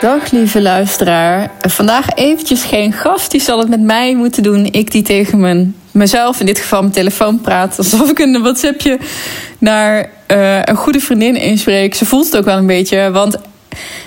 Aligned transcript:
Dag 0.00 0.30
lieve 0.30 0.60
luisteraar. 0.60 1.50
Vandaag 1.60 2.08
eventjes 2.14 2.62
geen 2.62 2.92
gast. 2.92 3.30
Die 3.30 3.40
zal 3.40 3.58
het 3.58 3.68
met 3.68 3.80
mij 3.80 4.14
moeten 4.14 4.42
doen. 4.42 4.64
Ik 4.64 4.90
die 4.90 5.02
tegen 5.02 5.40
mijn, 5.40 5.76
mezelf, 5.90 6.40
in 6.40 6.46
dit 6.46 6.58
geval 6.58 6.80
mijn 6.80 6.92
telefoon 6.92 7.40
praat. 7.40 7.78
Alsof 7.78 8.10
ik 8.10 8.18
een 8.18 8.42
WhatsAppje 8.42 8.98
naar 9.58 10.10
uh, 10.32 10.62
een 10.62 10.76
goede 10.76 11.00
vriendin 11.00 11.36
inspreek. 11.36 11.94
Ze 11.94 12.06
voelt 12.06 12.24
het 12.24 12.36
ook 12.36 12.44
wel 12.44 12.56
een 12.56 12.66
beetje. 12.66 13.10
Want 13.10 13.38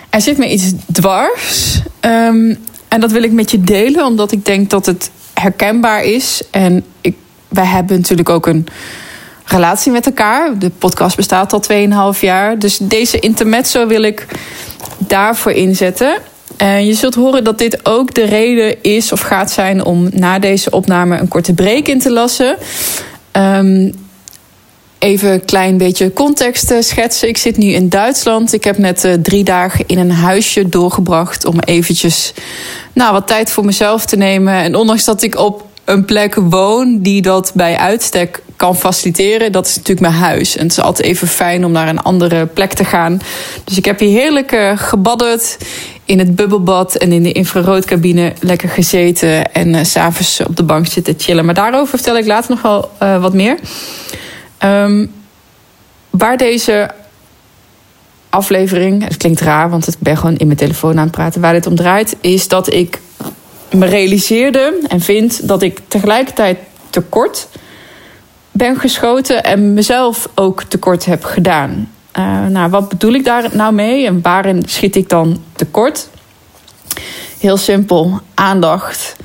er 0.09 0.21
zit 0.21 0.37
me 0.37 0.51
iets 0.51 0.73
dwars. 0.91 1.79
Um, 2.01 2.57
en 2.87 2.99
dat 2.99 3.11
wil 3.11 3.23
ik 3.23 3.31
met 3.31 3.51
je 3.51 3.61
delen. 3.61 4.05
Omdat 4.05 4.31
ik 4.31 4.45
denk 4.45 4.69
dat 4.69 4.85
het 4.85 5.11
herkenbaar 5.33 6.03
is. 6.03 6.41
En 6.51 6.83
ik, 7.01 7.15
wij 7.47 7.65
hebben 7.65 7.97
natuurlijk 7.97 8.29
ook 8.29 8.47
een 8.47 8.67
relatie 9.45 9.91
met 9.91 10.05
elkaar. 10.05 10.57
De 10.59 10.69
podcast 10.69 11.15
bestaat 11.15 11.53
al 11.53 11.63
2,5 12.15 12.19
jaar. 12.19 12.59
Dus 12.59 12.77
deze 12.77 13.19
intermezzo 13.19 13.87
wil 13.87 14.01
ik 14.01 14.27
daarvoor 15.07 15.51
inzetten. 15.51 16.17
En 16.57 16.85
je 16.85 16.93
zult 16.93 17.15
horen 17.15 17.43
dat 17.43 17.57
dit 17.57 17.85
ook 17.85 18.13
de 18.13 18.23
reden 18.23 18.83
is 18.83 19.11
of 19.11 19.19
gaat 19.19 19.51
zijn 19.51 19.85
om 19.85 20.09
na 20.11 20.39
deze 20.39 20.69
opname 20.69 21.17
een 21.17 21.27
korte 21.27 21.53
break 21.53 21.87
in 21.87 21.99
te 21.99 22.11
lassen. 22.11 22.57
Um, 23.31 23.93
even 24.99 25.31
een 25.31 25.45
klein 25.45 25.77
beetje 25.77 26.13
context 26.13 26.73
schetsen. 26.79 27.27
Ik 27.27 27.37
zit 27.37 27.57
nu 27.57 27.67
in 27.67 27.89
Duitsland. 27.89 28.53
Ik 28.53 28.63
heb 28.63 28.77
net 28.77 29.03
uh, 29.03 29.13
drie 29.13 29.43
dagen 29.43 29.83
in 29.87 29.97
een 29.99 30.11
huisje 30.11 30.69
doorgebracht 30.69 31.45
om 31.45 31.59
eventjes 31.59 32.33
nou, 32.93 33.13
wat 33.13 33.27
tijd 33.27 33.51
voor 33.51 33.65
mezelf 33.65 34.05
te 34.05 34.15
nemen. 34.15 34.53
En 34.53 34.75
ondanks 34.75 35.05
dat 35.05 35.21
ik 35.21 35.37
op 35.37 35.65
een 35.85 36.05
plek 36.05 36.35
woon 36.35 37.01
die 37.01 37.21
dat 37.21 37.51
bij 37.55 37.77
uitstek 37.77 38.41
kan 38.61 38.75
faciliteren, 38.75 39.51
dat 39.51 39.67
is 39.67 39.75
natuurlijk 39.75 40.07
mijn 40.07 40.21
huis. 40.21 40.55
En 40.55 40.63
het 40.63 40.71
is 40.71 40.83
altijd 40.83 41.07
even 41.07 41.27
fijn 41.27 41.65
om 41.65 41.71
naar 41.71 41.87
een 41.87 42.01
andere 42.01 42.45
plek 42.45 42.73
te 42.73 42.85
gaan. 42.85 43.21
Dus 43.63 43.77
ik 43.77 43.85
heb 43.85 43.99
hier 43.99 44.09
heerlijk 44.09 44.51
uh, 44.51 44.77
gebadderd 44.77 45.57
in 46.05 46.19
het 46.19 46.35
bubbelbad 46.35 46.95
en 46.95 47.11
in 47.11 47.23
de 47.23 47.31
infraroodcabine 47.31 48.33
lekker 48.39 48.69
gezeten 48.69 49.51
en 49.51 49.73
uh, 49.73 49.83
s'avonds 49.83 50.39
op 50.47 50.55
de 50.55 50.63
bank 50.63 50.87
zitten 50.87 51.15
chillen. 51.17 51.45
Maar 51.45 51.53
daarover 51.53 51.87
vertel 51.87 52.17
ik 52.17 52.25
later 52.25 52.49
nog 52.49 52.61
wel 52.61 52.91
uh, 53.03 53.21
wat 53.21 53.33
meer. 53.33 53.59
Um, 54.63 55.11
waar 56.09 56.37
deze 56.37 56.89
aflevering, 58.29 59.03
het 59.03 59.17
klinkt 59.17 59.41
raar, 59.41 59.69
want 59.69 59.87
ik 59.87 59.95
ben 59.99 60.17
gewoon 60.17 60.37
in 60.37 60.45
mijn 60.45 60.59
telefoon 60.59 60.97
aan 60.97 61.03
het 61.03 61.11
praten, 61.11 61.41
waar 61.41 61.53
dit 61.53 61.67
om 61.67 61.75
draait, 61.75 62.15
is 62.21 62.47
dat 62.47 62.73
ik 62.73 62.99
me 63.71 63.85
realiseerde 63.85 64.79
en 64.87 64.99
vind 64.99 65.47
dat 65.47 65.61
ik 65.61 65.79
tegelijkertijd 65.87 66.57
tekort 66.89 67.47
ben 68.61 68.79
geschoten 68.79 69.43
en 69.43 69.73
mezelf 69.73 70.29
ook 70.35 70.63
tekort 70.63 71.05
heb 71.05 71.23
gedaan. 71.23 71.91
Uh, 72.19 72.45
nou, 72.45 72.69
wat 72.69 72.89
bedoel 72.89 73.13
ik 73.13 73.25
daar 73.25 73.49
nou 73.51 73.73
mee 73.73 74.05
en 74.05 74.21
waarin 74.21 74.63
schiet 74.65 74.95
ik 74.95 75.09
dan 75.09 75.43
tekort? 75.55 76.09
Heel 77.39 77.57
simpel, 77.57 78.19
aandacht, 78.33 79.15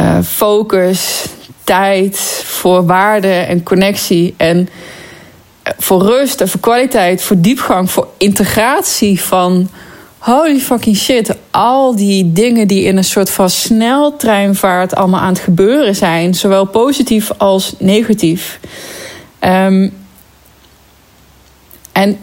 uh, 0.00 0.18
focus, 0.22 1.24
tijd 1.64 2.18
voor 2.44 2.86
waarde 2.86 3.32
en 3.32 3.62
connectie. 3.62 4.34
En 4.36 4.68
voor 5.62 6.02
rust 6.02 6.40
en 6.40 6.48
voor 6.48 6.60
kwaliteit, 6.60 7.22
voor 7.22 7.40
diepgang, 7.40 7.90
voor 7.90 8.08
integratie 8.18 9.20
van 9.20 9.68
holy 10.22 10.58
fucking 10.58 10.96
shit. 10.96 11.36
Al 11.50 11.96
die 11.96 12.32
dingen 12.32 12.68
die 12.68 12.84
in 12.84 12.96
een 12.96 13.04
soort 13.04 13.30
van 13.30 13.50
sneltreinvaart 13.50 14.94
allemaal 14.94 15.20
aan 15.20 15.32
het 15.32 15.42
gebeuren 15.42 15.94
zijn, 15.94 16.34
zowel 16.34 16.64
positief 16.64 17.30
als 17.36 17.74
negatief. 17.78 18.58
Um, 19.40 19.92
en 21.92 22.18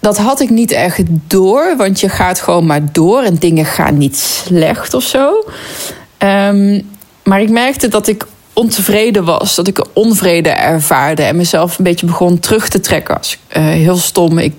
dat 0.00 0.18
had 0.18 0.40
ik 0.40 0.50
niet 0.50 0.70
echt 0.70 1.02
door, 1.26 1.74
want 1.76 2.00
je 2.00 2.08
gaat 2.08 2.40
gewoon 2.40 2.66
maar 2.66 2.92
door 2.92 3.22
en 3.22 3.34
dingen 3.34 3.64
gaan 3.64 3.98
niet 3.98 4.16
slecht 4.16 4.94
of 4.94 5.02
zo. 5.02 5.44
Um, 6.18 6.90
maar 7.24 7.40
ik 7.40 7.50
merkte 7.50 7.88
dat 7.88 8.06
ik 8.06 8.26
ontevreden 8.52 9.24
was, 9.24 9.54
dat 9.54 9.68
ik 9.68 9.84
onvrede 9.92 10.48
ervaarde 10.48 11.22
en 11.22 11.36
mezelf 11.36 11.78
een 11.78 11.84
beetje 11.84 12.06
begon 12.06 12.38
terug 12.38 12.68
te 12.68 12.80
trekken. 12.80 13.18
Als, 13.18 13.38
uh, 13.56 13.64
heel 13.64 13.96
stom. 13.96 14.38
Ik 14.38 14.54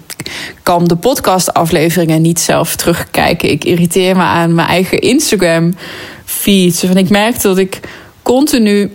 kan 0.64 0.86
de 0.86 0.96
podcastafleveringen 0.96 2.22
niet 2.22 2.40
zelf 2.40 2.76
terugkijken. 2.76 3.50
Ik 3.50 3.64
irriteer 3.64 4.16
me 4.16 4.22
aan 4.22 4.56
mijn 4.56 4.68
eigen 4.68 5.00
Instagram-feed. 5.00 6.84
ik 6.94 7.10
merkte 7.10 7.48
dat 7.48 7.58
ik 7.58 7.80
continu 8.22 8.92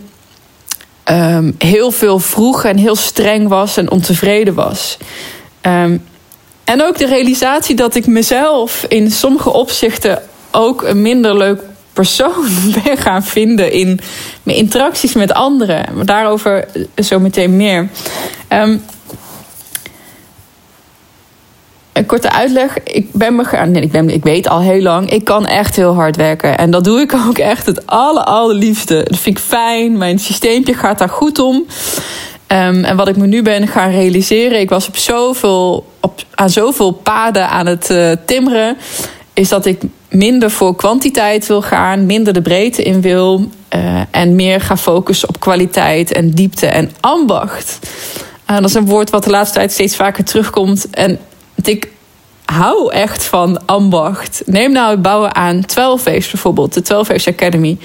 um, 1.11 1.55
heel 1.59 1.91
veel 1.91 2.19
vroeg 2.19 2.65
en 2.65 2.77
heel 2.77 2.97
streng 2.97 3.49
was 3.49 3.77
en 3.77 3.91
ontevreden 3.91 4.55
was. 4.55 4.97
Um, 5.63 6.05
en 6.65 6.83
ook 6.83 6.99
de 6.99 7.07
realisatie 7.07 7.77
dat 7.77 7.95
ik 7.95 8.07
mezelf 8.07 8.85
in 8.89 9.11
sommige 9.11 9.53
opzichten 9.53 10.23
ook 10.51 10.83
een 10.83 11.03
minder 11.03 11.37
leuk 11.37 11.61
persoon 11.93 12.47
ben 12.85 12.97
gaan 12.97 13.25
vinden 13.25 13.73
in 13.73 14.01
mijn 14.43 14.57
interacties 14.57 15.13
met 15.13 15.33
anderen. 15.33 15.85
Maar 15.95 16.07
daarover 16.07 16.69
zo 16.97 17.19
meteen 17.19 17.57
meer. 17.57 17.89
Um, 18.49 18.83
een 21.99 22.07
korte 22.07 22.33
uitleg. 22.33 22.79
Ik 22.85 23.13
ben 23.13 23.37
me 23.37 23.45
gaan. 23.45 23.71
Nee, 23.71 23.83
ik, 23.83 23.93
ben, 23.93 24.11
ik 24.11 24.23
weet 24.23 24.49
al 24.49 24.61
heel 24.61 24.83
lang. 24.83 25.11
Ik 25.11 25.25
kan 25.25 25.47
echt 25.47 25.77
heel 25.77 25.95
hard 25.95 26.17
werken. 26.17 26.59
En 26.59 26.71
dat 26.71 26.85
doe 26.85 27.01
ik 27.01 27.15
ook 27.29 27.39
echt 27.39 27.67
het 27.67 27.87
aller, 27.87 28.25
allerliefste. 28.25 29.05
Dat 29.09 29.19
vind 29.19 29.39
ik 29.39 29.45
fijn. 29.45 29.97
Mijn 29.97 30.19
systeempje 30.19 30.75
gaat 30.75 30.99
daar 30.99 31.09
goed 31.09 31.39
om. 31.39 31.55
Um, 32.53 32.85
en 32.85 32.97
wat 32.97 33.09
ik 33.09 33.17
me 33.17 33.27
nu 33.27 33.43
ben 33.43 33.69
gaan 33.69 33.91
realiseren. 33.91 34.61
Ik 34.61 34.69
was 34.69 34.89
op 34.89 34.97
zoveel, 34.97 35.87
op, 36.01 36.23
aan 36.35 36.51
zoveel 36.51 36.91
paden 36.91 37.49
aan 37.49 37.67
het 37.67 37.91
uh, 37.91 38.13
timmeren. 38.27 38.77
Is 39.35 39.49
dat 39.49 39.67
ik 39.67 39.83
minder 40.09 40.51
voor 40.51 40.77
kwantiteit 40.77 41.47
wil 41.47 41.63
gaan, 41.63 42.07
minder 42.07 42.33
de 42.33 42.43
breedte 42.43 42.83
in 42.83 43.01
wil 43.01 43.49
uh, 43.75 44.01
en 44.11 44.35
meer 44.35 44.61
ga 44.61 44.77
focussen 44.77 45.29
op 45.29 45.41
kwaliteit 45.41 46.13
en 46.13 46.31
diepte 46.31 46.67
en 46.67 46.91
ambacht. 47.01 47.79
Uh, 48.51 48.57
dat 48.57 48.69
is 48.69 48.75
een 48.75 48.87
woord 48.87 49.11
wat 49.11 49.25
de 49.25 49.31
laatste 49.31 49.59
tijd 49.59 49.73
steeds 49.73 49.97
vaker 49.97 50.25
terugkomt. 50.25 50.91
En 50.91 51.19
ik 51.67 51.89
hou 52.45 52.93
echt 52.93 53.25
van 53.25 53.67
ambacht. 53.67 54.43
Neem 54.47 54.73
nou 54.73 54.91
het 54.91 55.03
bouwen 55.03 55.35
aan 55.35 55.65
12 55.65 56.05
bijvoorbeeld, 56.05 56.75
de 56.75 56.83
12 56.83 57.27
Academy. 57.27 57.79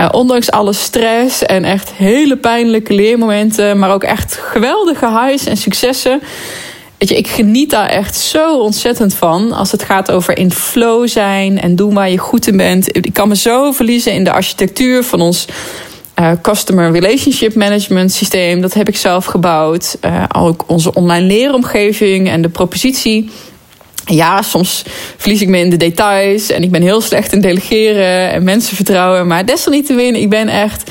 Uh, 0.00 0.08
ondanks 0.12 0.50
alle 0.50 0.72
stress 0.72 1.42
en 1.42 1.64
echt 1.64 1.92
hele 1.92 2.36
pijnlijke 2.36 2.94
leermomenten, 2.94 3.78
maar 3.78 3.92
ook 3.92 4.04
echt 4.04 4.40
geweldige 4.42 5.08
highs 5.08 5.46
en 5.46 5.56
successen 5.56 6.20
Weet 7.02 7.10
je, 7.10 7.16
ik 7.16 7.28
geniet 7.28 7.70
daar 7.70 7.88
echt 7.88 8.16
zo 8.16 8.58
ontzettend 8.58 9.14
van. 9.14 9.52
Als 9.52 9.72
het 9.72 9.82
gaat 9.82 10.10
over 10.10 10.38
in 10.38 10.52
flow 10.52 11.08
zijn 11.08 11.60
en 11.60 11.76
doen 11.76 11.94
waar 11.94 12.10
je 12.10 12.18
goed 12.18 12.46
in 12.46 12.56
bent. 12.56 12.96
Ik 12.96 13.12
kan 13.12 13.28
me 13.28 13.36
zo 13.36 13.72
verliezen 13.72 14.12
in 14.12 14.24
de 14.24 14.32
architectuur 14.32 15.04
van 15.04 15.20
ons 15.20 15.46
uh, 16.22 16.32
Customer 16.42 16.92
Relationship 16.92 17.54
Management 17.54 18.12
systeem. 18.12 18.60
Dat 18.60 18.74
heb 18.74 18.88
ik 18.88 18.96
zelf 18.96 19.24
gebouwd. 19.24 19.96
Uh, 20.04 20.24
ook 20.36 20.64
onze 20.66 20.94
online 20.94 21.26
leeromgeving 21.26 22.28
en 22.28 22.42
de 22.42 22.48
propositie. 22.48 23.30
Ja, 24.04 24.42
soms 24.42 24.82
verlies 25.16 25.40
ik 25.40 25.48
me 25.48 25.58
in 25.58 25.70
de 25.70 25.76
details 25.76 26.50
en 26.50 26.62
ik 26.62 26.70
ben 26.70 26.82
heel 26.82 27.00
slecht 27.00 27.32
in 27.32 27.40
delegeren 27.40 28.30
en 28.30 28.42
mensen 28.42 28.76
vertrouwen. 28.76 29.26
Maar 29.26 29.46
desalniettemin, 29.46 30.14
ik 30.14 30.30
ben 30.30 30.48
echt 30.48 30.90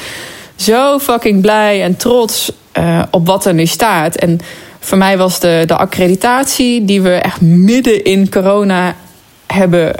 zo 0.56 1.00
fucking 1.00 1.42
blij 1.42 1.84
en 1.84 1.98
trots 1.98 2.52
uh, 2.80 3.04
op 3.12 3.28
wat 3.28 3.46
er 3.46 3.54
nu 3.54 3.66
staat. 3.66 4.16
En 4.16 4.40
voor 4.80 4.98
mij 4.98 5.18
was 5.18 5.40
de, 5.40 5.64
de 5.66 5.76
accreditatie 5.76 6.86
die 6.86 7.02
we 7.02 7.14
echt 7.14 7.42
midden 7.42 8.04
in 8.04 8.30
corona 8.30 8.96
hebben 9.48 9.96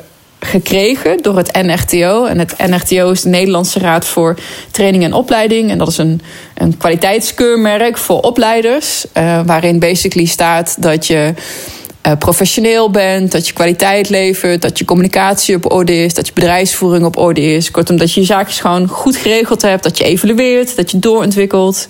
gekregen 0.46 1.18
door 1.22 1.38
het 1.38 1.62
NRTO. 1.62 2.26
En 2.26 2.40
het 2.40 2.54
NRTO 2.58 3.12
is 3.12 3.22
de 3.22 3.30
Nederlandse 3.30 3.80
Raad 3.80 4.06
voor 4.06 4.36
Training 4.72 5.04
en 5.04 5.14
Opleiding. 5.14 5.70
En 5.70 5.78
dat 5.78 5.88
is 5.88 5.98
een, 5.98 6.22
een 6.56 6.78
kwaliteitskeurmerk 6.78 7.98
voor 7.98 8.20
opleiders. 8.20 9.06
Uh, 9.18 9.42
waarin 9.46 9.80
basically 9.80 10.26
staat 10.26 10.82
dat 10.82 11.08
je 11.08 11.34
uh, 12.08 12.14
professioneel 12.18 12.90
bent, 12.90 13.32
dat 13.32 13.48
je 13.48 13.54
kwaliteit 13.54 14.10
levert, 14.10 14.62
dat 14.62 14.78
je 14.78 14.86
communicatie 14.86 15.56
op 15.56 15.72
orde 15.72 16.04
is, 16.04 16.14
dat 16.14 16.28
je 16.28 16.34
bedrijfsvoering 16.34 17.06
op 17.06 17.18
orde 17.18 17.42
is. 17.42 17.72
Kortom, 17.72 17.98
dat 17.98 18.14
je 18.14 18.20
je 18.20 18.26
zaakjes 18.26 18.60
gewoon 18.60 18.88
goed 18.88 19.16
geregeld 19.16 19.62
hebt, 19.62 19.84
dat 19.84 19.98
je 19.98 20.04
evalueert, 20.04 20.76
dat 20.76 20.92
je 20.92 21.00
doorontwikkelt. 21.00 21.88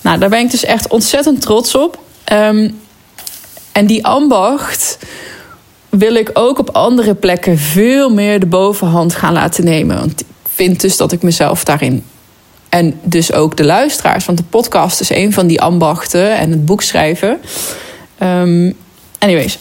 Nou, 0.00 0.18
daar 0.18 0.28
ben 0.28 0.40
ik 0.40 0.50
dus 0.50 0.64
echt 0.64 0.88
ontzettend 0.88 1.40
trots 1.40 1.74
op. 1.74 1.98
Um, 2.32 2.82
en 3.72 3.86
die 3.86 4.06
ambacht 4.06 4.98
wil 5.98 6.14
ik 6.14 6.30
ook 6.32 6.58
op 6.58 6.70
andere 6.70 7.14
plekken 7.14 7.58
veel 7.58 8.10
meer 8.10 8.40
de 8.40 8.46
bovenhand 8.46 9.14
gaan 9.14 9.32
laten 9.32 9.64
nemen. 9.64 9.98
Want 9.98 10.20
ik 10.20 10.26
vind 10.54 10.80
dus 10.80 10.96
dat 10.96 11.12
ik 11.12 11.22
mezelf 11.22 11.64
daarin. 11.64 12.04
En 12.68 13.00
dus 13.02 13.32
ook 13.32 13.56
de 13.56 13.64
luisteraars, 13.64 14.24
want 14.24 14.38
de 14.38 14.44
podcast 14.44 15.00
is 15.00 15.10
een 15.10 15.32
van 15.32 15.46
die 15.46 15.60
ambachten 15.60 16.36
en 16.36 16.50
het 16.50 16.64
boek 16.64 16.82
schrijven. 16.82 17.40
Um, 18.22 18.74
anyways, 19.18 19.58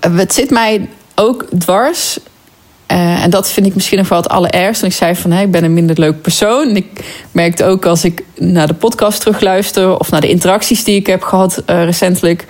het 0.00 0.34
zit 0.34 0.50
mij 0.50 0.88
ook 1.14 1.46
dwars 1.58 2.18
uh, 2.92 3.22
en 3.22 3.30
dat 3.30 3.50
vind 3.50 3.66
ik 3.66 3.74
misschien 3.74 3.98
nog 3.98 4.08
wel 4.08 4.18
het 4.18 4.28
allerergste. 4.28 4.86
Ik 4.86 4.92
zei 4.92 5.14
van, 5.14 5.32
ik 5.32 5.50
ben 5.50 5.64
een 5.64 5.72
minder 5.72 5.98
leuk 5.98 6.22
persoon. 6.22 6.76
Ik 6.76 6.86
merkte 7.30 7.64
ook 7.64 7.86
als 7.86 8.04
ik 8.04 8.24
naar 8.38 8.66
de 8.66 8.74
podcast 8.74 9.20
terugluister... 9.20 9.98
of 9.98 10.10
naar 10.10 10.20
de 10.20 10.28
interacties 10.28 10.84
die 10.84 10.96
ik 10.96 11.06
heb 11.06 11.22
gehad 11.22 11.62
uh, 11.66 11.84
recentelijk... 11.84 12.46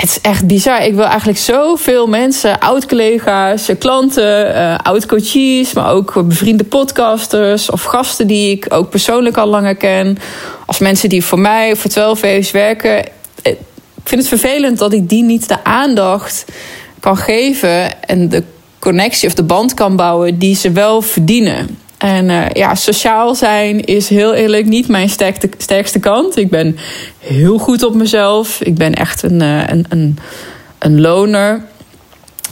het 0.00 0.08
is 0.08 0.20
echt 0.20 0.46
bizar. 0.46 0.84
Ik 0.84 0.94
wil 0.94 1.04
eigenlijk 1.04 1.38
zoveel 1.38 2.06
mensen, 2.06 2.60
oud-collega's, 2.60 3.70
klanten, 3.78 4.54
uh, 4.54 4.78
oud-coaches, 4.82 5.72
maar 5.72 5.90
ook 5.92 6.28
bevriende 6.28 6.64
podcasters 6.64 7.70
of 7.70 7.82
gasten 7.82 8.26
die 8.26 8.50
ik 8.50 8.66
ook 8.68 8.90
persoonlijk 8.90 9.36
al 9.36 9.46
langer 9.46 9.76
ken. 9.76 10.18
Of 10.66 10.80
mensen 10.80 11.08
die 11.08 11.24
voor 11.24 11.38
mij 11.38 11.72
of 11.72 11.78
voor 11.78 11.90
12 11.90 12.20
werken. 12.52 13.04
Ik 13.42 13.56
vind 14.04 14.20
het 14.20 14.40
vervelend 14.40 14.78
dat 14.78 14.92
ik 14.92 15.08
die 15.08 15.22
niet 15.22 15.48
de 15.48 15.64
aandacht 15.64 16.44
kan 17.00 17.16
geven 17.16 18.02
en 18.02 18.28
de 18.28 18.42
connectie 18.78 19.28
of 19.28 19.34
de 19.34 19.42
band 19.42 19.74
kan 19.74 19.96
bouwen 19.96 20.38
die 20.38 20.54
ze 20.54 20.70
wel 20.70 21.02
verdienen. 21.02 21.78
En 21.98 22.24
uh, 22.24 22.48
ja, 22.52 22.74
sociaal 22.74 23.34
zijn 23.34 23.84
is 23.84 24.08
heel 24.08 24.34
eerlijk 24.34 24.66
niet 24.66 24.88
mijn 24.88 25.08
sterkste, 25.58 25.98
kant. 26.00 26.36
Ik 26.36 26.50
ben 26.50 26.78
heel 27.18 27.58
goed 27.58 27.82
op 27.82 27.94
mezelf. 27.94 28.60
Ik 28.60 28.74
ben 28.74 28.94
echt 28.94 29.22
een, 29.22 29.42
uh, 29.42 29.66
een, 29.66 30.18
een, 30.78 31.00
loner. 31.00 31.64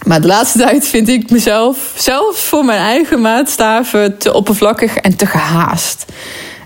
Maar 0.07 0.21
de 0.21 0.27
laatste 0.27 0.59
tijd 0.67 0.87
vind 0.87 1.09
ik 1.09 1.31
mezelf, 1.31 1.93
zelfs 1.97 2.41
voor 2.41 2.65
mijn 2.65 2.81
eigen 2.81 3.21
maatstaven, 3.21 4.19
te 4.19 4.33
oppervlakkig 4.33 4.97
en 4.97 5.17
te 5.17 5.27
gehaast. 5.27 6.05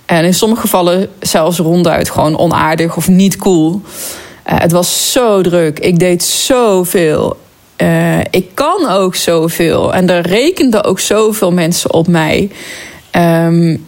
En 0.06 0.24
in 0.24 0.34
sommige 0.34 0.60
gevallen 0.60 1.08
zelfs 1.20 1.58
ronduit 1.58 2.10
gewoon 2.10 2.38
onaardig 2.38 2.96
of 2.96 3.08
niet 3.08 3.36
cool. 3.36 3.82
Uh, 3.82 4.58
het 4.58 4.72
was 4.72 5.12
zo 5.12 5.42
druk. 5.42 5.78
Ik 5.78 5.98
deed 5.98 6.22
zoveel. 6.22 7.36
Uh, 7.82 8.18
ik 8.30 8.54
kan 8.54 8.88
ook 8.88 9.14
zoveel. 9.14 9.94
En 9.94 10.10
er 10.10 10.26
rekenden 10.26 10.84
ook 10.84 11.00
zoveel 11.00 11.52
mensen 11.52 11.92
op 11.92 12.08
mij. 12.08 12.50
Um, 13.12 13.86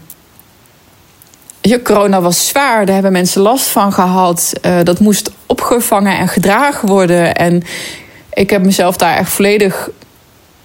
ja, 1.61 1.79
corona 1.85 2.21
was 2.21 2.49
zwaar, 2.49 2.85
daar 2.87 2.95
hebben 2.95 3.13
mensen 3.13 3.43
last 3.43 3.67
van 3.67 3.93
gehad. 3.93 4.53
Uh, 4.67 4.79
dat 4.83 5.01
moest 5.01 5.31
opgevangen 5.47 6.19
en 6.19 6.29
gedragen 6.29 6.89
worden. 6.89 7.35
En 7.35 7.63
ik 8.33 8.51
heb 8.51 8.65
mezelf 8.65 8.97
daar 8.97 9.17
echt 9.17 9.31
volledig 9.31 9.91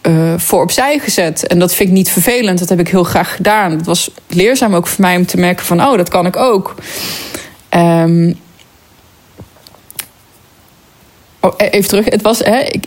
uh, 0.01 0.33
voor 0.38 0.62
opzij 0.62 1.00
gezet. 1.00 1.47
En 1.47 1.59
dat 1.59 1.73
vind 1.73 1.89
ik 1.89 1.95
niet 1.95 2.09
vervelend, 2.09 2.59
dat 2.59 2.69
heb 2.69 2.80
ik 2.80 2.88
heel 2.88 3.03
graag 3.03 3.35
gedaan. 3.35 3.71
Het 3.71 3.85
was 3.85 4.09
leerzaam 4.27 4.75
ook 4.75 4.88
voor 4.88 5.01
mij 5.01 5.15
om 5.15 5.25
te 5.25 5.38
merken 5.38 5.65
van... 5.65 5.81
oh, 5.81 5.97
dat 5.97 6.09
kan 6.09 6.25
ik 6.25 6.35
ook. 6.35 6.75
Um, 7.69 8.39
oh, 11.39 11.53
even 11.57 11.89
terug, 11.89 12.06
het 12.06 12.21
was... 12.21 12.39
Hè, 12.39 12.59
ik 12.59 12.83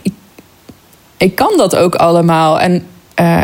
ik 1.21 1.35
kan 1.35 1.57
dat 1.57 1.75
ook 1.75 1.95
allemaal. 1.95 2.59
En, 2.59 2.87
uh, 3.19 3.41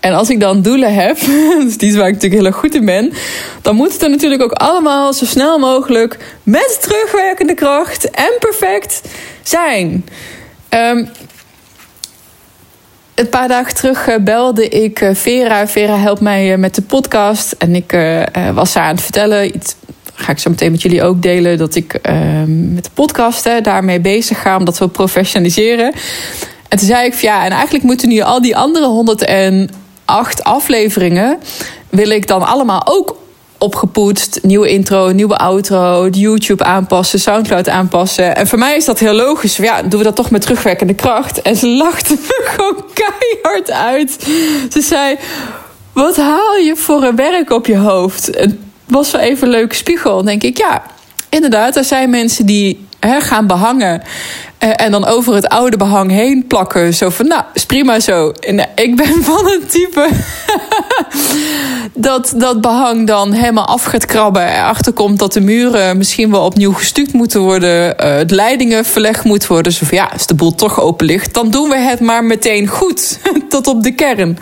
en 0.00 0.12
als 0.12 0.30
ik 0.30 0.40
dan 0.40 0.62
doelen 0.62 0.94
heb, 0.94 1.18
dus 1.64 1.76
die 1.76 1.96
waar 1.96 2.06
ik 2.06 2.14
natuurlijk 2.14 2.40
heel 2.40 2.50
erg 2.50 2.60
goed 2.60 2.74
in 2.74 2.84
ben, 2.84 3.12
dan 3.62 3.76
moet 3.76 3.92
het 3.92 4.02
er 4.02 4.10
natuurlijk 4.10 4.42
ook 4.42 4.52
allemaal 4.52 5.12
zo 5.12 5.24
snel 5.24 5.58
mogelijk 5.58 6.18
met 6.42 6.78
terugwerkende 6.80 7.54
kracht 7.54 8.10
en 8.10 8.32
perfect 8.38 9.00
zijn. 9.42 10.04
Um, 10.70 11.10
een 13.14 13.28
paar 13.28 13.48
dagen 13.48 13.74
terug 13.74 14.08
uh, 14.08 14.16
belde 14.20 14.68
ik 14.68 15.00
uh, 15.00 15.14
Vera. 15.14 15.68
Vera 15.68 15.98
helpt 15.98 16.20
mij 16.20 16.56
met 16.56 16.74
de 16.74 16.82
podcast. 16.82 17.52
En 17.52 17.74
ik 17.74 17.90
was 18.54 18.74
haar 18.74 18.84
aan 18.84 18.94
het 18.94 19.02
vertellen, 19.02 19.56
iets 19.56 19.74
ga 20.22 20.32
ik 20.32 20.38
zo 20.38 20.50
meteen 20.50 20.70
met 20.70 20.82
jullie 20.82 21.02
ook 21.02 21.22
delen 21.22 21.58
dat 21.58 21.74
ik 21.74 21.98
uh, 22.02 22.12
met 22.46 22.84
de 22.84 22.90
podcasten 22.94 23.62
daarmee 23.62 24.00
bezig 24.00 24.40
ga, 24.40 24.56
omdat 24.56 24.78
we 24.78 24.88
professionaliseren. 24.88 25.92
En 26.68 26.78
toen 26.78 26.86
zei 26.86 27.06
ik 27.06 27.14
van 27.14 27.28
ja, 27.28 27.44
en 27.44 27.50
eigenlijk 27.50 27.84
moeten 27.84 28.08
nu 28.08 28.20
al 28.20 28.42
die 28.42 28.56
andere 28.56 28.86
108 28.86 30.44
afleveringen, 30.44 31.38
wil 31.88 32.10
ik 32.10 32.26
dan 32.26 32.46
allemaal 32.46 32.82
ook 32.84 33.16
opgepoetst. 33.58 34.38
Nieuwe 34.42 34.68
intro, 34.68 35.10
nieuwe 35.10 35.36
outro, 35.36 36.08
YouTube 36.08 36.64
aanpassen, 36.64 37.20
Soundcloud 37.20 37.68
aanpassen. 37.68 38.36
En 38.36 38.46
voor 38.46 38.58
mij 38.58 38.76
is 38.76 38.84
dat 38.84 38.98
heel 38.98 39.14
logisch. 39.14 39.56
Ja, 39.56 39.82
doen 39.82 39.98
we 39.98 40.04
dat 40.04 40.16
toch 40.16 40.30
met 40.30 40.40
terugwerkende 40.40 40.94
kracht. 40.94 41.42
En 41.42 41.56
ze 41.56 41.66
lachte 41.68 42.14
me 42.28 42.42
gewoon 42.44 42.84
keihard 42.92 43.70
uit. 43.70 44.16
Ze 44.72 44.80
zei: 44.80 45.16
Wat 45.92 46.16
haal 46.16 46.56
je 46.56 46.76
voor 46.76 47.02
een 47.02 47.16
werk 47.16 47.50
op 47.50 47.66
je 47.66 47.76
hoofd? 47.76 48.30
Was 48.92 49.10
wel 49.10 49.20
even 49.20 49.46
een 49.46 49.52
leuke 49.52 49.74
spiegel. 49.74 50.16
Dan 50.16 50.26
denk 50.26 50.42
ik, 50.42 50.58
ja, 50.58 50.82
inderdaad, 51.28 51.76
er 51.76 51.84
zijn 51.84 52.10
mensen 52.10 52.46
die 52.46 52.86
hè, 53.00 53.20
gaan 53.20 53.46
behangen. 53.46 54.02
Uh, 54.64 54.70
en 54.76 54.90
dan 54.90 55.04
over 55.04 55.34
het 55.34 55.48
oude 55.48 55.76
behang 55.76 56.10
heen 56.10 56.46
plakken. 56.46 56.94
Zo 56.94 57.10
van, 57.10 57.26
nou, 57.26 57.42
is 57.52 57.66
prima 57.66 58.00
zo. 58.00 58.30
En 58.30 58.58
uh, 58.58 58.64
ik 58.74 58.96
ben 58.96 59.22
van 59.30 59.46
het 59.46 59.70
type 59.70 60.08
dat 62.08 62.32
dat 62.36 62.60
behang 62.60 63.06
dan 63.06 63.32
helemaal 63.32 63.66
af 63.66 63.84
gaat 63.84 64.06
krabben. 64.06 64.48
Erachter 64.48 64.92
komt 64.92 65.18
dat 65.18 65.32
de 65.32 65.40
muren 65.40 65.96
misschien 65.96 66.30
wel 66.30 66.44
opnieuw 66.44 66.72
gestuukt 66.72 67.12
moeten 67.12 67.40
worden. 67.40 67.88
Uh, 67.88 68.18
de 68.26 68.34
leidingen 68.34 68.84
verlegd 68.84 69.24
moeten 69.24 69.48
worden. 69.48 69.72
Zo 69.72 69.86
van, 69.86 69.96
ja, 69.96 70.10
als 70.12 70.26
de 70.26 70.34
boel 70.34 70.54
toch 70.54 70.80
open 70.80 71.06
ligt, 71.06 71.34
dan 71.34 71.50
doen 71.50 71.68
we 71.68 71.76
het 71.76 72.00
maar 72.00 72.24
meteen 72.24 72.66
goed. 72.68 73.18
Tot 73.48 73.66
op 73.66 73.82
de 73.82 73.94
kern. 73.94 74.38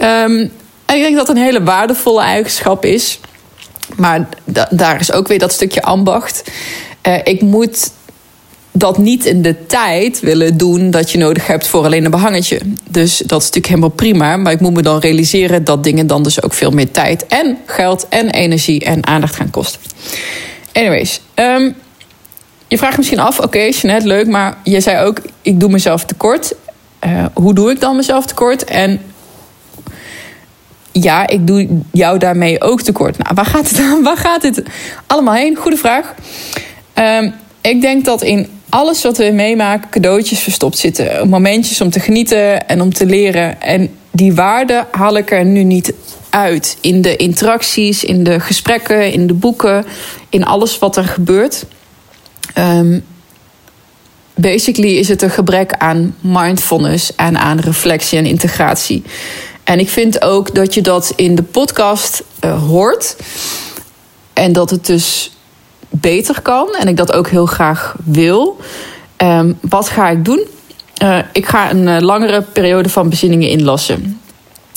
Um, 0.00 0.50
en 0.86 0.96
ik 0.96 1.02
denk 1.02 1.16
dat 1.16 1.28
een 1.28 1.36
hele 1.36 1.62
waardevolle 1.62 2.22
eigenschap 2.22 2.84
is. 2.84 3.20
Maar 3.96 4.28
da 4.44 4.68
daar 4.70 5.00
is 5.00 5.12
ook 5.12 5.28
weer 5.28 5.38
dat 5.38 5.52
stukje 5.52 5.82
ambacht. 5.82 6.50
Uh, 7.06 7.18
ik 7.24 7.40
moet 7.40 7.90
dat 8.72 8.98
niet 8.98 9.24
in 9.24 9.42
de 9.42 9.66
tijd 9.66 10.20
willen 10.20 10.56
doen 10.56 10.90
dat 10.90 11.10
je 11.10 11.18
nodig 11.18 11.46
hebt 11.46 11.66
voor 11.66 11.84
alleen 11.84 12.04
een 12.04 12.10
behangetje. 12.10 12.60
Dus 12.90 13.16
dat 13.16 13.40
is 13.40 13.46
natuurlijk 13.46 13.66
helemaal 13.66 13.88
prima. 13.88 14.36
Maar 14.36 14.52
ik 14.52 14.60
moet 14.60 14.74
me 14.74 14.82
dan 14.82 14.98
realiseren 14.98 15.64
dat 15.64 15.84
dingen 15.84 16.06
dan 16.06 16.22
dus 16.22 16.42
ook 16.42 16.52
veel 16.52 16.70
meer 16.70 16.90
tijd 16.90 17.26
en 17.26 17.58
geld 17.66 18.06
en 18.08 18.30
energie 18.30 18.84
en 18.84 19.06
aandacht 19.06 19.36
gaan 19.36 19.50
kosten. 19.50 19.80
Anyways, 20.72 21.20
um, 21.34 21.74
je 22.68 22.78
vraagt 22.78 22.96
misschien 22.96 23.18
af, 23.18 23.36
oké, 23.36 23.46
okay, 23.46 23.70
Jeanette, 23.70 24.06
leuk, 24.06 24.26
maar 24.26 24.56
je 24.64 24.80
zei 24.80 25.06
ook, 25.06 25.20
ik 25.42 25.60
doe 25.60 25.70
mezelf 25.70 26.04
tekort. 26.04 26.54
Uh, 27.06 27.24
hoe 27.34 27.54
doe 27.54 27.70
ik 27.70 27.80
dan 27.80 27.96
mezelf 27.96 28.26
tekort? 28.26 28.64
En 28.64 29.00
ja, 30.92 31.26
ik 31.26 31.46
doe 31.46 31.68
jou 31.92 32.18
daarmee 32.18 32.60
ook 32.60 32.82
tekort. 32.82 33.18
Nou, 33.18 33.34
waar 33.34 33.46
gaat 33.46 33.70
het, 33.70 33.82
waar 34.02 34.16
gaat 34.16 34.42
dit 34.42 34.62
allemaal 35.06 35.34
heen? 35.34 35.56
Goede 35.56 35.76
vraag. 35.76 36.14
Um, 36.94 37.34
ik 37.60 37.80
denk 37.80 38.04
dat 38.04 38.22
in 38.22 38.48
alles 38.68 39.02
wat 39.02 39.16
we 39.16 39.30
meemaken 39.30 39.90
cadeautjes 39.90 40.40
verstopt 40.40 40.78
zitten. 40.78 41.28
Momentjes 41.28 41.80
om 41.80 41.90
te 41.90 42.00
genieten 42.00 42.68
en 42.68 42.80
om 42.80 42.92
te 42.92 43.06
leren. 43.06 43.60
En 43.60 43.90
die 44.10 44.34
waarde 44.34 44.86
haal 44.90 45.16
ik 45.16 45.30
er 45.30 45.44
nu 45.44 45.62
niet 45.62 45.92
uit. 46.30 46.76
In 46.80 47.02
de 47.02 47.16
interacties, 47.16 48.04
in 48.04 48.24
de 48.24 48.40
gesprekken, 48.40 49.12
in 49.12 49.26
de 49.26 49.34
boeken, 49.34 49.84
in 50.28 50.44
alles 50.44 50.78
wat 50.78 50.96
er 50.96 51.04
gebeurt. 51.04 51.64
Um, 52.58 53.04
basically 54.34 54.96
is 54.96 55.08
het 55.08 55.22
een 55.22 55.30
gebrek 55.30 55.72
aan 55.72 56.16
mindfulness 56.20 57.14
en 57.14 57.38
aan 57.38 57.58
reflectie 57.58 58.18
en 58.18 58.26
integratie. 58.26 59.02
En 59.64 59.78
ik 59.78 59.88
vind 59.88 60.22
ook 60.22 60.54
dat 60.54 60.74
je 60.74 60.80
dat 60.80 61.12
in 61.16 61.34
de 61.34 61.42
podcast 61.42 62.22
uh, 62.44 62.62
hoort. 62.62 63.16
En 64.32 64.52
dat 64.52 64.70
het 64.70 64.86
dus 64.86 65.32
beter 65.90 66.40
kan. 66.40 66.74
En 66.74 66.88
ik 66.88 66.96
dat 66.96 67.12
ook 67.12 67.28
heel 67.28 67.46
graag 67.46 67.94
wil. 68.04 68.60
Um, 69.16 69.58
wat 69.60 69.88
ga 69.88 70.08
ik 70.08 70.24
doen? 70.24 70.46
Uh, 71.02 71.18
ik 71.32 71.46
ga 71.46 71.70
een 71.70 71.86
uh, 71.86 71.98
langere 71.98 72.42
periode 72.42 72.88
van 72.88 73.08
bezinningen 73.08 73.48
inlassen. 73.48 74.20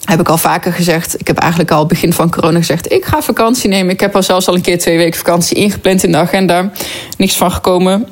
Heb 0.04 0.20
ik 0.20 0.30
al 0.30 0.38
vaker 0.38 0.74
gezegd. 0.74 1.20
Ik 1.20 1.28
heb 1.28 1.38
eigenlijk 1.38 1.72
al 1.72 1.86
begin 1.86 2.14
van 2.14 2.32
corona 2.32 2.58
gezegd: 2.58 2.92
ik 2.92 3.06
ga 3.06 3.22
vakantie 3.22 3.70
nemen. 3.70 3.94
Ik 3.94 4.00
heb 4.00 4.16
al 4.16 4.24
zelfs 4.24 4.48
al 4.48 4.56
een 4.56 4.62
keer 4.62 4.80
twee 4.80 4.98
weken 4.98 5.18
vakantie 5.18 5.58
ingepland 5.58 6.04
in 6.04 6.12
de 6.12 6.18
agenda. 6.18 6.72
Niks 7.18 7.36
van 7.36 7.52
gekomen. 7.52 8.08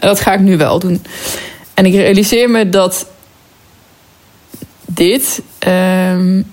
Dat 0.00 0.20
ga 0.20 0.32
ik 0.32 0.40
nu 0.40 0.56
wel 0.56 0.78
doen. 0.78 1.04
En 1.74 1.86
ik 1.86 1.94
realiseer 1.94 2.50
me 2.50 2.68
dat 2.68 3.06
dit. 4.86 5.42
Um, 5.66 6.52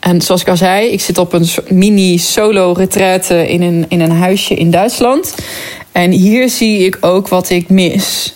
en 0.00 0.20
zoals 0.20 0.40
ik 0.40 0.48
al 0.48 0.56
zei, 0.56 0.88
ik 0.88 1.00
zit 1.00 1.18
op 1.18 1.32
een 1.32 1.48
mini 1.68 2.18
solo 2.18 2.72
retraite 2.72 3.48
in 3.48 3.62
een, 3.62 3.84
in 3.88 4.00
een 4.00 4.10
huisje 4.10 4.54
in 4.54 4.70
Duitsland. 4.70 5.34
En 5.92 6.10
hier 6.10 6.48
zie 6.48 6.84
ik 6.86 6.98
ook 7.00 7.28
wat 7.28 7.50
ik 7.50 7.68
mis. 7.68 8.34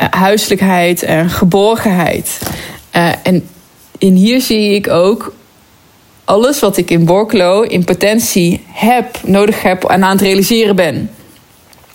Uh, 0.00 0.06
huiselijkheid 0.10 1.02
en 1.02 1.30
geborgenheid. 1.30 2.38
Uh, 2.96 3.12
en 3.22 3.48
in 3.98 4.14
hier 4.14 4.40
zie 4.40 4.74
ik 4.74 4.88
ook 4.88 5.32
alles 6.24 6.60
wat 6.60 6.76
ik 6.76 6.90
in 6.90 7.04
Borklo 7.04 7.62
in 7.62 7.84
potentie 7.84 8.64
heb, 8.66 9.18
nodig 9.24 9.62
heb 9.62 9.84
en 9.84 10.04
aan 10.04 10.10
het 10.10 10.20
realiseren 10.20 10.76
ben. 10.76 11.10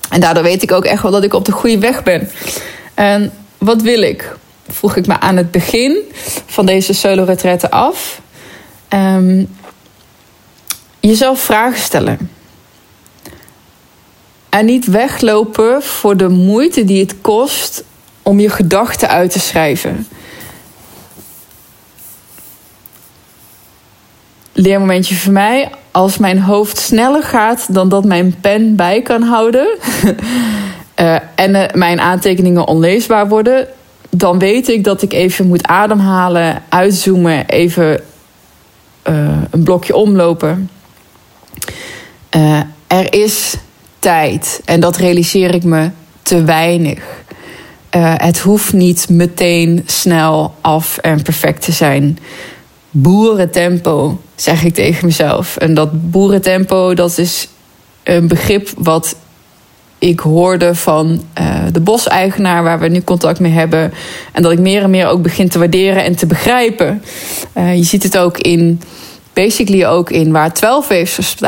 En 0.09 0.19
daardoor 0.19 0.43
weet 0.43 0.63
ik 0.63 0.71
ook 0.71 0.85
echt 0.85 1.01
wel 1.01 1.11
dat 1.11 1.23
ik 1.23 1.33
op 1.33 1.45
de 1.45 1.51
goede 1.51 1.77
weg 1.77 2.03
ben. 2.03 2.29
En 2.93 3.31
wat 3.57 3.81
wil 3.81 4.01
ik? 4.01 4.35
Vroeg 4.73 4.95
ik 4.95 5.07
me 5.07 5.19
aan 5.19 5.37
het 5.37 5.51
begin 5.51 5.97
van 6.45 6.65
deze 6.65 6.93
solo-retraite 6.93 7.71
af. 7.71 8.21
Um, 8.89 9.49
jezelf 10.99 11.39
vragen 11.39 11.79
stellen. 11.79 12.29
En 14.49 14.65
niet 14.65 14.85
weglopen 14.85 15.83
voor 15.83 16.17
de 16.17 16.29
moeite 16.29 16.85
die 16.85 16.99
het 16.99 17.15
kost 17.21 17.83
om 18.21 18.39
je 18.39 18.49
gedachten 18.49 19.09
uit 19.09 19.31
te 19.31 19.39
schrijven. 19.39 20.07
Leermomentje 24.51 25.15
voor 25.15 25.33
mij. 25.33 25.71
Als 25.91 26.17
mijn 26.17 26.39
hoofd 26.39 26.77
sneller 26.77 27.23
gaat 27.23 27.73
dan 27.73 27.89
dat 27.89 28.05
mijn 28.05 28.35
pen 28.41 28.75
bij 28.75 29.01
kan 29.01 29.21
houden, 29.21 29.77
uh, 30.99 31.19
en 31.35 31.71
mijn 31.73 31.99
aantekeningen 31.99 32.67
onleesbaar 32.67 33.27
worden, 33.27 33.67
dan 34.15 34.39
weet 34.39 34.69
ik 34.69 34.83
dat 34.83 35.01
ik 35.01 35.13
even 35.13 35.47
moet 35.47 35.67
ademhalen, 35.67 36.63
uitzoomen, 36.69 37.47
even 37.47 38.01
een 39.49 39.63
blokje 39.63 39.95
omlopen. 39.95 40.69
er 42.87 43.13
is 43.13 43.55
tijd 43.99 44.61
en 44.65 44.79
dat 44.79 44.97
realiseer 44.97 45.53
ik 45.53 45.63
me 45.63 45.89
te 46.21 46.43
weinig. 46.43 47.23
het 47.99 48.39
hoeft 48.39 48.73
niet 48.73 49.09
meteen 49.09 49.83
snel 49.85 50.55
af 50.61 50.97
en 50.97 51.21
perfect 51.21 51.61
te 51.61 51.71
zijn 51.71 52.17
boerentempo, 52.91 54.21
zeg 54.35 54.63
ik 54.63 54.73
tegen 54.73 55.05
mezelf. 55.05 55.57
En 55.57 55.73
dat 55.73 56.11
boerentempo, 56.11 56.93
dat 56.93 57.17
is 57.17 57.47
een 58.03 58.27
begrip 58.27 58.69
wat 58.77 59.15
ik 60.03 60.19
hoorde 60.19 60.75
van 60.75 61.23
uh, 61.39 61.55
de 61.71 61.79
boseigenaar 61.79 62.63
waar 62.63 62.79
we 62.79 62.87
nu 62.87 63.03
contact 63.03 63.39
mee 63.39 63.51
hebben. 63.51 63.93
En 64.31 64.41
dat 64.41 64.51
ik 64.51 64.59
meer 64.59 64.83
en 64.83 64.89
meer 64.89 65.07
ook 65.07 65.21
begin 65.21 65.49
te 65.49 65.59
waarderen 65.59 66.03
en 66.03 66.15
te 66.15 66.25
begrijpen. 66.25 67.03
Uh, 67.57 67.75
je 67.75 67.83
ziet 67.83 68.03
het 68.03 68.17
ook 68.17 68.37
in, 68.37 68.81
basically 69.33 69.85
ook 69.85 70.09
in 70.09 70.31
waar 70.31 70.53
12 70.53 70.89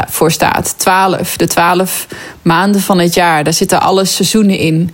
voor 0.08 0.32
staat. 0.32 0.74
12, 0.78 1.38
de 1.38 1.48
12 1.48 2.08
maanden 2.42 2.82
van 2.82 3.00
het 3.00 3.14
jaar. 3.14 3.44
Daar 3.44 3.54
zitten 3.54 3.82
alle 3.82 4.06
seizoenen 4.06 4.58
in. 4.58 4.92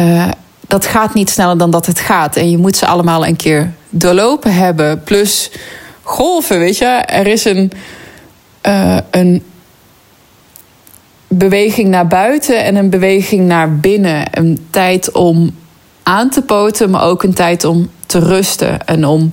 Uh, 0.00 0.28
dat 0.66 0.86
gaat 0.86 1.14
niet 1.14 1.30
sneller 1.30 1.58
dan 1.58 1.70
dat 1.70 1.86
het 1.86 2.00
gaat. 2.00 2.36
En 2.36 2.50
je 2.50 2.58
moet 2.58 2.76
ze 2.76 2.86
allemaal 2.86 3.26
een 3.26 3.36
keer 3.36 3.72
doorlopen 3.90 4.54
hebben. 4.54 5.02
Plus 5.02 5.50
golven, 6.02 6.58
weet 6.58 6.78
je. 6.78 6.84
Er 7.06 7.26
is 7.26 7.44
een, 7.44 7.72
een 9.10 9.42
beweging 11.28 11.88
naar 11.88 12.06
buiten 12.06 12.64
en 12.64 12.76
een 12.76 12.90
beweging 12.90 13.46
naar 13.46 13.76
binnen. 13.76 14.26
Een 14.30 14.66
tijd 14.70 15.12
om 15.12 15.54
aan 16.02 16.30
te 16.30 16.42
poten, 16.42 16.90
maar 16.90 17.02
ook 17.02 17.22
een 17.22 17.34
tijd 17.34 17.64
om 17.64 17.90
te 18.06 18.18
rusten. 18.18 18.86
En 18.86 19.06
om 19.06 19.32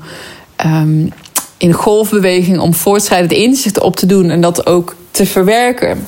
um, 0.66 1.14
in 1.58 1.74
golfbeweging, 1.74 2.60
om 2.60 2.74
voortschrijdend 2.74 3.32
inzicht 3.32 3.80
op 3.80 3.96
te 3.96 4.06
doen 4.06 4.30
en 4.30 4.42
dat 4.42 4.66
ook 4.66 4.96
te 5.12 5.26
verwerken. 5.26 6.08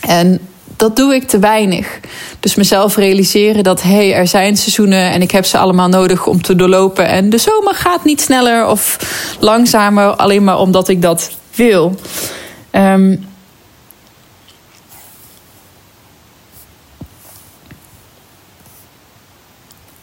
En 0.00 0.40
dat 0.76 0.96
doe 0.96 1.14
ik 1.14 1.28
te 1.28 1.38
weinig. 1.38 2.00
Dus 2.40 2.54
mezelf 2.54 2.96
realiseren 2.96 3.64
dat 3.64 3.82
hé, 3.82 3.90
hey, 3.90 4.14
er 4.14 4.26
zijn 4.26 4.56
seizoenen 4.56 5.10
en 5.12 5.22
ik 5.22 5.30
heb 5.30 5.44
ze 5.44 5.58
allemaal 5.58 5.88
nodig 5.88 6.26
om 6.26 6.42
te 6.42 6.56
doorlopen. 6.56 7.08
En 7.08 7.30
de 7.30 7.38
zomer 7.38 7.74
gaat 7.74 8.04
niet 8.04 8.20
sneller 8.20 8.66
of 8.66 8.98
langzamer, 9.40 10.16
alleen 10.16 10.44
maar 10.44 10.58
omdat 10.58 10.88
ik 10.88 11.02
dat 11.02 11.30
wil. 11.54 11.94
Um, 12.72 13.24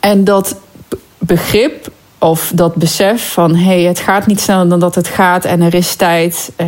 en 0.02 0.24
dat 0.24 0.56
begrip 1.18 1.92
of 2.20 2.52
dat 2.56 2.76
besef 2.76 3.32
van 3.34 3.56
hé, 3.56 3.64
hey, 3.64 3.82
het 3.82 4.00
gaat 4.00 4.28
niet 4.28 4.40
sneller 4.40 4.70
dan 4.70 4.80
dat 4.80 4.96
het 4.96 5.08
gaat 5.08 5.46
en 5.46 5.62
er 5.62 5.74
is 5.74 5.96
tijd. 5.96 6.52
Uh, 6.58 6.68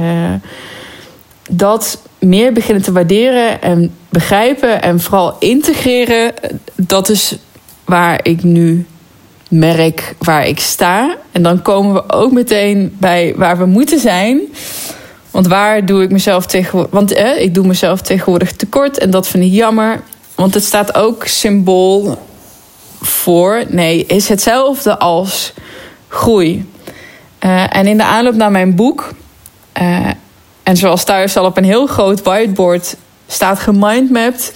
dat 1.50 2.02
meer 2.20 2.54
beginnen 2.54 2.84
te 2.84 2.92
waarderen 2.92 3.62
en 3.62 3.96
begrijpen 4.10 4.82
en 4.82 5.00
vooral 5.00 5.36
integreren, 5.40 6.34
dat 6.76 7.10
is 7.10 7.38
waar 7.86 8.20
ik 8.24 8.44
nu 8.44 8.86
merk 9.50 10.16
waar 10.20 10.48
ik 10.48 10.60
sta. 10.60 11.16
En 11.32 11.44
dan 11.44 11.62
komen 11.62 11.94
we 11.94 12.04
ook 12.10 12.32
meteen 12.32 12.96
bij 13.00 13.34
waar 13.36 13.58
we 13.58 13.66
moeten 13.66 14.00
zijn. 14.00 14.42
Want 15.32 15.48
waar 15.48 15.86
doe 15.86 16.04
ik 16.04 16.12
mezelf 16.12 16.46
tegenwoordig? 16.46 16.92
Want 16.92 17.12
eh, 17.12 17.42
ik 17.42 17.54
doe 17.54 17.68
mezelf 17.68 18.02
tegenwoordig 18.02 18.52
tekort 18.52 18.98
en 18.98 19.10
dat 19.10 19.28
vind 19.28 19.44
ik 19.44 19.52
jammer. 19.52 20.02
Want 20.36 20.54
het 20.54 20.64
staat 20.64 20.96
ook 20.96 21.26
symbool 21.26 22.18
voor, 23.06 23.64
nee, 23.68 24.06
is 24.06 24.30
hetzelfde 24.30 25.00
als 25.00 25.54
groei. 26.08 26.72
Uh, 27.40 27.76
en 27.76 27.88
in 27.88 27.98
de 27.98 28.04
aanloop 28.04 28.36
naar 28.36 28.52
mijn 28.52 28.76
boek 28.76 29.14
uh, 29.82 30.10
en 30.64 30.78
zoals 30.78 31.04
thuis 31.04 31.38
al 31.38 31.46
op 31.46 31.58
een 31.58 31.64
heel 31.64 31.88
groot 31.88 32.22
whiteboard 32.22 32.96
staat 33.28 33.60
gemindmapt, 33.60 34.52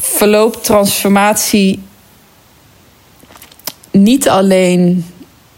verloopt 0.00 0.64
transformatie 0.64 1.82
niet 3.90 4.28
alleen 4.28 5.06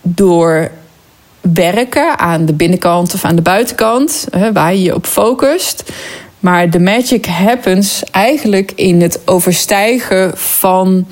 door 0.02 0.71
werken 1.40 2.19
aan 2.19 2.47
de 2.47 2.55
binnenkant 2.55 3.14
of 3.14 3.25
aan 3.25 3.37
de 3.37 3.43
buitenkant, 3.43 4.26
waar 4.52 4.75
je 4.75 4.83
je 4.83 4.95
op 4.95 5.07
focust. 5.07 5.93
Maar 6.40 6.71
de 6.71 6.81
magic 6.81 7.26
happens 7.26 8.02
eigenlijk 8.11 8.73
in 8.75 9.00
het 9.00 9.21
overstijgen 9.25 10.38
van 10.38 11.07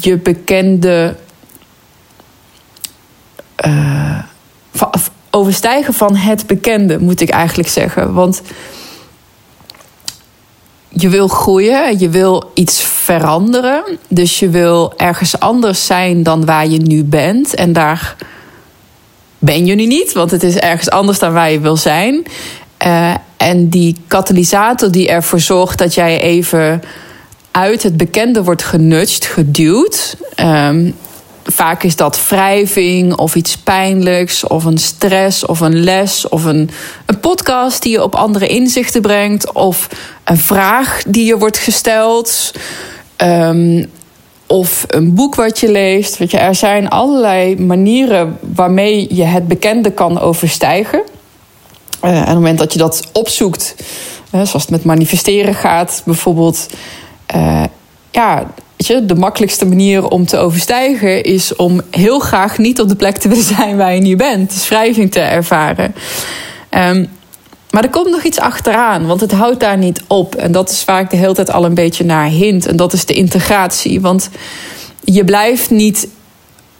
je 0.00 0.16
bekende. 0.16 1.16
Uh, 3.66 4.18
overstijgen 5.30 5.94
van 5.94 6.16
het 6.16 6.46
bekende, 6.46 6.98
moet 6.98 7.20
ik 7.20 7.28
eigenlijk 7.28 7.68
zeggen. 7.68 8.12
Want 8.14 8.42
je 10.88 11.08
wil 11.08 11.28
groeien, 11.28 11.98
je 11.98 12.08
wil 12.08 12.50
iets 12.54 12.80
veranderen. 12.80 13.84
Dus 14.08 14.38
je 14.38 14.48
wil 14.48 14.92
ergens 14.96 15.40
anders 15.40 15.86
zijn 15.86 16.22
dan 16.22 16.44
waar 16.44 16.66
je 16.66 16.78
nu 16.78 17.04
bent. 17.04 17.54
En 17.54 17.72
daar 17.72 18.16
ben 19.38 19.66
je 19.66 19.74
nu 19.74 19.86
niet, 19.86 20.12
want 20.12 20.30
het 20.30 20.42
is 20.42 20.56
ergens 20.56 20.90
anders 20.90 21.18
dan 21.18 21.32
waar 21.32 21.50
je 21.50 21.60
wil 21.60 21.76
zijn. 21.76 22.26
Uh, 22.86 23.14
en 23.36 23.68
die 23.68 23.96
katalysator 24.06 24.90
die 24.90 25.08
ervoor 25.08 25.40
zorgt 25.40 25.78
dat 25.78 25.94
jij 25.94 26.20
even 26.20 26.82
uit 27.50 27.82
het 27.82 27.96
bekende 27.96 28.44
wordt 28.44 28.62
genudged, 28.62 29.24
geduwd. 29.24 30.16
Um, 30.36 30.94
vaak 31.44 31.82
is 31.82 31.96
dat 31.96 32.28
wrijving 32.28 33.14
of 33.16 33.34
iets 33.34 33.56
pijnlijks 33.56 34.46
of 34.46 34.64
een 34.64 34.78
stress 34.78 35.46
of 35.46 35.60
een 35.60 35.80
les 35.80 36.28
of 36.28 36.44
een, 36.44 36.70
een 37.06 37.20
podcast 37.20 37.82
die 37.82 37.92
je 37.92 38.02
op 38.02 38.14
andere 38.14 38.46
inzichten 38.46 39.02
brengt 39.02 39.52
of 39.52 39.88
een 40.24 40.38
vraag 40.38 41.02
die 41.06 41.24
je 41.24 41.38
wordt 41.38 41.58
gesteld. 41.58 42.52
Um, 43.16 43.90
of 44.46 44.84
een 44.88 45.14
boek 45.14 45.34
wat 45.34 45.58
je 45.58 45.70
leest. 45.70 46.18
Weet 46.18 46.30
je, 46.30 46.38
er 46.38 46.54
zijn 46.54 46.88
allerlei 46.88 47.60
manieren 47.60 48.38
waarmee 48.54 49.14
je 49.14 49.24
het 49.24 49.48
bekende 49.48 49.90
kan 49.90 50.20
overstijgen. 50.20 51.02
Uh, 52.04 52.10
en 52.10 52.20
op 52.20 52.26
het 52.26 52.34
moment 52.34 52.58
dat 52.58 52.72
je 52.72 52.78
dat 52.78 53.08
opzoekt, 53.12 53.74
zoals 54.30 54.52
het 54.52 54.70
met 54.70 54.84
manifesteren 54.84 55.54
gaat, 55.54 56.02
bijvoorbeeld. 56.04 56.66
Uh, 57.34 57.64
ja, 58.10 58.46
de 59.02 59.14
makkelijkste 59.14 59.66
manier 59.66 60.08
om 60.08 60.26
te 60.26 60.36
overstijgen 60.36 61.22
is 61.22 61.56
om 61.56 61.80
heel 61.90 62.18
graag 62.18 62.58
niet 62.58 62.80
op 62.80 62.88
de 62.88 62.96
plek 62.96 63.16
te 63.16 63.28
willen 63.32 63.44
zijn 63.44 63.76
waar 63.76 63.94
je 63.94 64.00
nu 64.00 64.16
bent. 64.16 64.50
Dus 64.50 64.68
wrijving 64.68 65.12
te 65.12 65.20
ervaren. 65.20 65.94
Um, 66.70 67.08
maar 67.70 67.84
er 67.84 67.90
komt 67.90 68.10
nog 68.10 68.22
iets 68.22 68.38
achteraan, 68.38 69.06
want 69.06 69.20
het 69.20 69.32
houdt 69.32 69.60
daar 69.60 69.78
niet 69.78 70.02
op. 70.06 70.34
En 70.34 70.52
dat 70.52 70.70
is 70.70 70.84
waar 70.84 71.00
ik 71.00 71.10
de 71.10 71.16
hele 71.16 71.34
tijd 71.34 71.50
al 71.50 71.64
een 71.64 71.74
beetje 71.74 72.04
naar 72.04 72.26
hint. 72.26 72.66
En 72.66 72.76
dat 72.76 72.92
is 72.92 73.04
de 73.04 73.14
integratie. 73.14 74.00
Want 74.00 74.30
je 75.04 75.24
blijft 75.24 75.70
niet 75.70 76.08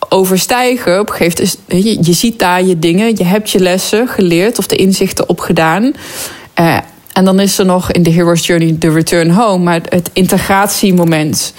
overstijgen. 0.09 1.01
Op 1.01 1.11
gegeven 1.11 1.49
moment, 1.69 1.87
je, 1.87 1.99
je 2.03 2.13
ziet 2.13 2.39
daar 2.39 2.65
je 2.65 2.79
dingen, 2.79 3.17
je 3.17 3.25
hebt 3.25 3.51
je 3.51 3.61
lessen 3.61 4.09
geleerd 4.09 4.59
of 4.59 4.67
de 4.67 4.77
inzichten 4.77 5.29
opgedaan. 5.29 5.93
Uh, 6.61 6.79
en 7.21 7.27
dan 7.27 7.41
is 7.41 7.59
er 7.59 7.65
nog 7.65 7.91
in 7.93 8.03
de 8.03 8.11
Hero's 8.11 8.47
Journey 8.47 8.77
de 8.79 8.91
Return 8.91 9.31
Home, 9.31 9.65
maar 9.65 9.81
het 9.89 10.11
integratiemoment. 10.13 11.55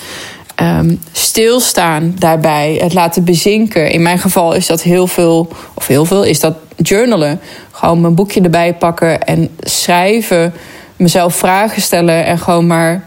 Um, 0.62 1.00
stilstaan 1.12 2.16
daarbij, 2.18 2.78
het 2.82 2.94
laten 2.94 3.24
bezinken. 3.24 3.92
In 3.92 4.02
mijn 4.02 4.20
geval 4.20 4.54
is 4.54 4.68
dat 4.68 4.82
heel 4.82 5.08
veel, 5.08 5.50
of 5.74 5.88
heel 5.88 6.06
veel, 6.06 6.24
is 6.24 6.40
dat 6.40 6.56
journalen. 6.78 7.40
Gewoon 7.72 8.02
mijn 8.02 8.16
boekje 8.16 8.42
erbij 8.42 8.74
pakken 8.74 9.24
en 9.24 9.50
schrijven, 9.60 10.54
mezelf 10.96 11.36
vragen 11.36 11.82
stellen 11.82 12.26
en 12.26 12.40
gewoon 12.40 12.68
maar 12.68 13.06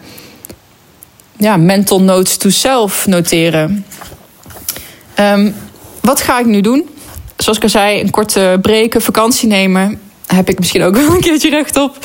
ja, 1.37 1.57
mental 1.57 2.03
notes 2.03 2.37
to 2.37 2.51
self 2.51 3.07
noteren. 3.07 3.85
Um, 5.21 5.55
wat 6.01 6.21
ga 6.21 6.39
ik 6.39 6.47
nu 6.47 6.61
doen? 6.61 6.89
Zoals 7.37 7.59
ik 7.59 7.65
al 7.65 7.71
zei, 7.71 8.01
een 8.01 8.11
korte 8.11 8.59
breken, 8.63 9.03
vakantie 9.03 9.49
nemen. 9.49 10.01
Heb 10.27 10.49
ik 10.49 10.59
misschien 10.59 10.83
ook 10.83 10.97
wel 10.97 11.15
een 11.15 11.21
keertje 11.21 11.51
recht 11.51 11.77
op. 11.77 11.99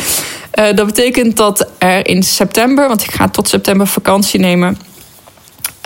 Uh, 0.53 0.75
dat 0.75 0.85
betekent 0.85 1.37
dat 1.37 1.67
er 1.77 2.07
in 2.07 2.23
september, 2.23 2.87
want 2.87 3.03
ik 3.03 3.11
ga 3.11 3.29
tot 3.29 3.49
september 3.49 3.87
vakantie 3.87 4.39
nemen 4.39 4.77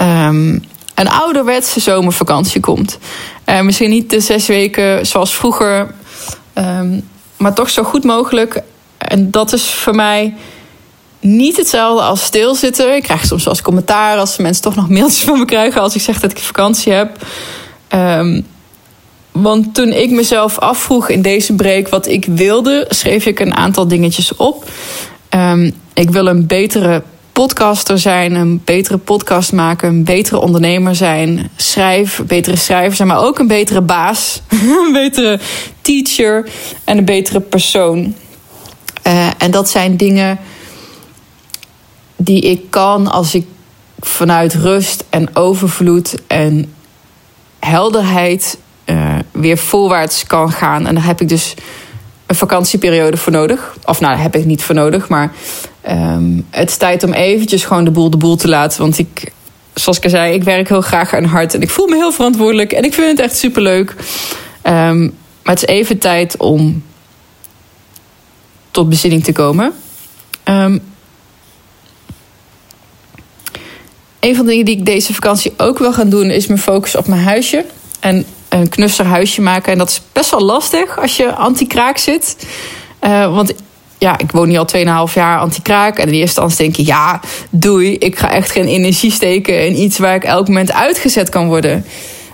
um, 0.02 0.64
een 0.96 1.10
ouderwetse 1.10 1.80
zomervakantie 1.80 2.62
komt. 2.62 2.98
Uh, 3.46 3.62
misschien 3.62 3.90
niet 3.90 4.10
de 4.10 4.20
zes 4.20 4.48
weken 4.48 5.06
zoals 5.06 5.34
vroeger, 5.34 5.94
um, 6.54 7.10
maar 7.38 7.54
toch 7.54 7.70
zo 7.70 7.84
goed 7.84 8.04
mogelijk. 8.04 8.62
En 8.98 9.32
dat 9.32 9.54
is 9.54 9.64
voor 9.64 9.96
mij 9.96 10.34
niet 11.20 11.58
hetzelfde 11.58 12.04
als 12.04 12.24
stilzitten. 12.24 12.96
Ik 12.96 13.04
krijg 13.04 13.26
soms 13.26 13.46
eens 13.46 13.62
commentaar 13.62 14.18
als 14.18 14.38
mensen 14.38 14.64
toch 14.64 14.76
nog 14.76 14.90
mailtjes 14.90 15.24
van 15.24 15.40
me 15.40 15.46
krijgen 15.46 15.82
als 15.82 15.96
ik 15.96 16.02
zeg 16.02 16.20
dat 16.20 16.32
ik 16.32 16.38
vakantie 16.38 16.94
heb. 16.94 17.18
Um, 17.90 18.48
want 19.34 19.76
toen 19.76 19.92
ik 19.92 20.12
mezelf 20.12 20.60
afvroeg 20.60 21.10
in 21.10 21.22
deze 21.22 21.54
break 21.54 21.88
wat 21.88 22.08
ik 22.08 22.26
wilde, 22.26 22.86
schreef 22.90 23.26
ik 23.26 23.40
een 23.40 23.56
aantal 23.56 23.88
dingetjes 23.88 24.36
op. 24.36 24.70
Um, 25.30 25.74
ik 25.94 26.10
wil 26.10 26.28
een 26.28 26.48
betere 26.48 27.04
podcaster 27.32 28.00
zijn, 28.00 28.36
een 28.36 28.62
betere 28.66 28.98
podcast 28.98 29.52
maken, 29.52 29.90
een 29.90 30.04
betere 30.04 30.40
ondernemer 30.40 30.96
zijn, 30.96 31.50
schrijf, 31.56 32.22
betere 32.28 32.56
schrijver 32.56 32.96
zijn, 32.96 33.08
maar 33.08 33.24
ook 33.24 33.40
een 33.40 33.48
betere 33.48 33.82
baas, 33.82 34.42
een 34.88 34.94
betere 34.94 35.40
teacher 35.82 36.50
en 36.84 36.98
een 36.98 37.06
betere 37.06 37.40
persoon. 37.40 38.16
Uh, 39.08 39.28
en 39.38 39.52
dat 39.52 39.70
zijn 39.70 39.98
dingen 39.98 40.40
die 42.16 42.42
ik 42.42 42.62
kan 42.70 43.12
als 43.12 43.36
ik 43.36 43.46
vanuit 44.00 44.54
rust 44.54 45.04
en 45.10 45.36
overvloed 45.36 46.16
en 46.28 46.74
helderheid 47.60 48.58
weer 49.34 49.58
voorwaarts 49.58 50.24
kan 50.26 50.52
gaan. 50.52 50.88
En 50.88 50.96
daar 50.96 51.06
heb 51.06 51.22
ik 51.22 51.30
dus 51.30 51.54
een 52.26 52.36
vakantieperiode 52.36 53.18
voor 53.18 53.32
nodig. 53.32 53.76
Of 53.86 54.00
nou, 54.00 54.14
daar 54.14 54.24
heb 54.24 54.36
ik 54.36 54.46
niet 54.46 54.64
voor 54.64 54.76
nodig, 54.76 55.08
maar 55.08 55.32
um, 55.90 56.46
het 56.50 56.70
is 56.70 56.78
tijd 56.78 57.04
om 57.04 57.14
eventjes 57.14 57.66
gewoon 57.66 57.84
de 57.84 57.92
boel 57.92 58.10
de 58.10 58.18
boel 58.18 58.36
te 58.36 58.48
laten. 58.48 58.82
Want 58.82 58.98
ik, 58.98 59.32
zoals 59.74 59.98
ik 59.98 60.04
al 60.04 60.10
zei, 60.10 60.34
ik 60.34 60.44
werk 60.44 60.70
heel 60.70 60.82
graag 60.82 61.14
aan 61.14 61.24
hart 61.24 61.54
en 61.54 61.62
ik 61.62 61.70
voel 61.70 61.88
me 61.88 61.96
heel 61.96 62.12
verantwoordelijk 62.12 62.72
en 62.72 62.84
ik 62.84 62.94
vind 62.94 63.08
het 63.08 63.20
echt 63.20 63.38
superleuk. 63.38 63.96
Um, 64.64 65.16
maar 65.44 65.54
het 65.54 65.64
is 65.64 65.76
even 65.76 65.98
tijd 65.98 66.38
om 66.38 66.84
tot 68.72 68.90
bezinning 68.90 69.24
te 69.24 69.32
komen. 69.32 69.74
Um, 70.44 70.82
een 74.20 74.36
van 74.36 74.46
de 74.46 74.52
dingen 74.52 74.66
die 74.66 74.78
ik 74.78 74.86
deze 74.86 75.14
vakantie 75.14 75.54
ook 75.58 75.78
wil 75.78 75.94
gaan 75.94 76.10
doen, 76.10 76.30
is 76.30 76.48
me 76.48 76.58
focussen 76.58 77.00
op 77.00 77.08
mijn 77.08 77.22
huisje. 77.22 77.66
En 78.00 78.26
een 78.54 78.70
knusser 78.70 79.06
huisje 79.06 79.42
maken. 79.42 79.72
En 79.72 79.78
dat 79.78 79.90
is 79.90 80.02
best 80.12 80.32
wel 80.32 80.42
lastig 80.42 81.00
als 81.00 81.18
je 81.18 81.34
anti-kraak 81.34 81.98
zit. 81.98 82.48
Uh, 83.02 83.34
want 83.36 83.54
ja, 83.98 84.18
ik 84.18 84.32
woon 84.32 84.48
nu 84.48 84.58
al 84.58 84.68
2,5 85.08 85.14
jaar 85.14 85.40
anti-kraak. 85.40 85.98
En 85.98 86.08
in 86.08 86.14
eerste 86.14 86.42
instantie 86.42 86.58
denk 86.58 86.76
je, 86.76 86.86
ja, 86.86 87.20
doei. 87.50 87.96
Ik 87.96 88.20
ga 88.20 88.32
echt 88.32 88.52
geen 88.52 88.68
energie 88.68 89.12
steken 89.12 89.66
in 89.66 89.82
iets 89.82 89.98
waar 89.98 90.16
ik 90.16 90.24
elk 90.24 90.48
moment 90.48 90.74
uitgezet 90.74 91.30
kan 91.30 91.48
worden. 91.48 91.86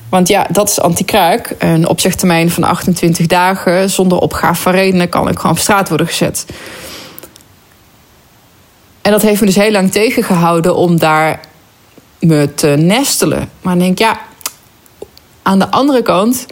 Want 0.09 0.27
ja, 0.27 0.47
dat 0.51 0.69
is 0.69 0.79
anti-kraak. 0.79 1.55
Een 1.57 1.87
opzegtermijn 1.87 2.51
van 2.51 2.63
28 2.63 3.27
dagen 3.27 3.89
zonder 3.89 4.17
opgave 4.17 4.61
van 4.61 4.71
redenen 4.71 5.09
kan 5.09 5.29
ik 5.29 5.39
gewoon 5.39 5.55
op 5.55 5.61
straat 5.61 5.89
worden 5.89 6.07
gezet. 6.07 6.45
En 9.01 9.11
dat 9.11 9.21
heeft 9.21 9.39
me 9.39 9.45
dus 9.45 9.55
heel 9.55 9.71
lang 9.71 9.91
tegengehouden 9.91 10.75
om 10.75 10.99
daar 10.99 11.39
me 12.19 12.53
te 12.53 12.67
nestelen. 12.67 13.49
Maar 13.61 13.73
dan 13.73 13.83
denk 13.83 13.91
ik, 13.91 13.99
ja, 13.99 14.19
aan 15.49 15.59
de 15.59 15.71
andere 15.71 16.01
kant 16.01 16.45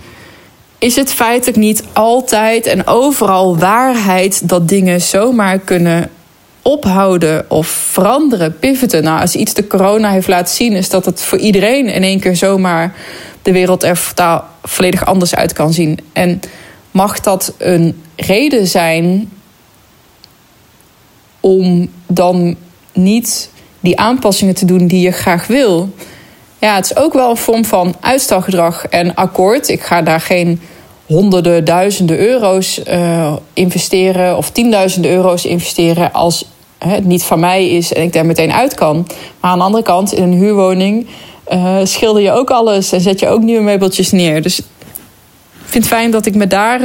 is 0.78 0.96
het 0.96 1.14
feitelijk 1.14 1.58
niet 1.58 1.84
altijd 1.94 2.66
en 2.66 2.88
overal 2.88 3.58
waarheid 3.58 4.50
dat 4.50 4.68
dingen 4.68 5.02
zomaar 5.02 5.60
kunnen 5.60 6.10
ophouden 6.62 7.46
of 7.50 7.68
veranderen, 7.68 8.60
pivoten. 8.60 9.04
Nou, 9.04 9.22
als 9.22 9.36
iets 9.36 9.54
de 9.54 9.68
corona 9.68 10.12
heeft 10.12 10.28
laten 10.28 10.56
zien, 10.56 10.74
is 10.74 10.90
dat 10.90 11.06
het 11.06 11.22
voor 11.22 11.38
iedereen 11.38 11.88
in 11.88 12.04
één 12.04 12.20
keer 12.20 12.36
zomaar 12.36 12.96
de 13.42 13.52
wereld 13.52 13.84
er 13.84 14.00
volledig 14.64 15.06
anders 15.06 15.36
uit 15.36 15.54
kan 15.54 15.74
zien. 15.74 16.00
En 16.14 16.40
mag 16.92 17.20
dat 17.20 17.54
een 17.58 18.04
reden 18.16 18.68
zijn 18.68 19.32
om 21.40 21.90
dan 22.08 22.56
niet 22.94 23.50
die 23.80 24.00
aanpassingen 24.00 24.56
te 24.56 24.66
doen 24.66 24.88
die 24.88 25.02
je 25.02 25.12
graag 25.12 25.48
wil? 25.48 25.90
Ja, 26.60 26.76
het 26.76 26.86
is 26.86 26.96
ook 26.96 27.14
wel 27.14 27.30
een 27.30 27.38
vorm 27.38 27.66
van 27.66 27.96
uitstelgedrag 28.00 28.88
en 28.88 29.16
akkoord. 29.16 29.68
Ik 29.68 29.82
ga 29.82 30.02
daar 30.02 30.22
geen 30.22 30.62
honderden, 31.06 31.66
duizenden 31.66 32.20
euro's 32.20 32.82
uh, 32.88 33.36
investeren 33.54 34.38
of 34.38 34.50
tienduizenden 34.50 35.12
euro's 35.12 35.46
investeren 35.46 36.14
als 36.14 36.46
het 36.78 37.06
niet 37.06 37.24
van 37.24 37.40
mij 37.40 37.70
is 37.70 37.94
en 37.94 38.04
ik 38.04 38.14
daar 38.14 38.26
meteen 38.26 38.52
uit 38.52 38.74
kan. 38.74 39.08
Maar 39.40 39.52
aan 39.52 39.58
de 39.58 39.64
andere 39.64 39.84
kant, 39.84 40.14
in 40.14 40.24
een 40.24 40.34
huurwoning 40.34 41.08
uh, 41.52 41.78
schilder 41.84 42.22
je 42.22 42.32
ook 42.32 42.50
alles 42.50 42.92
en 42.92 43.02
zet 43.02 43.20
je 43.20 43.28
ook 43.28 43.42
nieuwe 43.42 43.64
meubeltjes 43.64 44.12
neer. 44.12 44.42
Dus 44.42 44.60
ik 44.60 44.66
vind 45.66 45.84
het 45.84 45.94
fijn 45.94 46.12
dat 46.12 46.26
ik 46.26 46.36
me 46.36 46.48
daar 46.48 46.82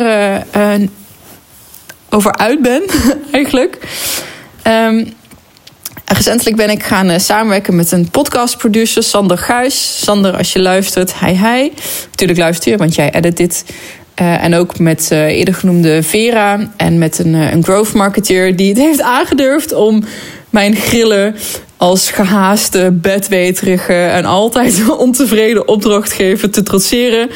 uh, 0.57 0.89
over 2.11 2.37
uit 2.37 2.63
ben, 2.63 2.83
eigenlijk. 3.33 3.79
Um, 4.67 5.15
recentelijk 6.13 6.57
ben 6.57 6.71
ik 6.71 6.83
gaan 6.83 7.21
samenwerken 7.21 7.77
met 7.77 7.93
een 7.93 8.11
podcastproducer, 8.11 9.03
Sander 9.03 9.39
Guis. 9.39 10.05
Sander, 10.05 10.37
als 10.37 10.53
je 10.53 10.61
luistert, 10.61 11.19
hi 11.19 11.33
hi. 11.33 11.71
Natuurlijk 12.11 12.39
luister 12.39 12.73
je, 12.73 12.79
want 12.79 12.95
jij 12.95 13.13
edit 13.13 13.37
dit. 13.37 13.65
Uh, 14.21 14.45
en 14.45 14.55
ook 14.55 14.79
met 14.79 15.09
uh, 15.13 15.27
eerder 15.27 15.55
genoemde 15.55 16.03
Vera 16.03 16.73
en 16.77 16.99
met 16.99 17.19
een, 17.19 17.35
uh, 17.35 17.53
een 17.53 17.65
growth 17.65 17.93
marketeer 17.93 18.57
die 18.57 18.69
het 18.69 18.79
heeft 18.79 19.01
aangedurfd 19.01 19.75
om 19.75 20.05
mijn 20.51 20.77
grillen 20.77 21.35
als 21.77 22.11
gehaaste, 22.11 22.91
bedweterige 22.93 23.93
en 23.93 24.25
altijd 24.25 24.89
ontevreden 24.97 25.69
opdrachtgever 25.69 26.51
te 26.51 26.63
trotseren. 26.63 27.31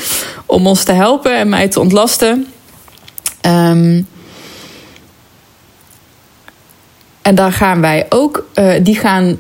Om 0.47 0.67
ons 0.67 0.85
te 0.85 0.93
helpen 0.93 1.37
en 1.37 1.49
mij 1.49 1.69
te 1.69 1.81
ontlasten. 1.81 2.47
Um, 3.47 4.07
en 7.27 7.35
daar 7.35 7.53
gaan 7.53 7.81
wij 7.81 8.07
ook, 8.09 8.47
die 8.83 8.97
gaan 8.97 9.39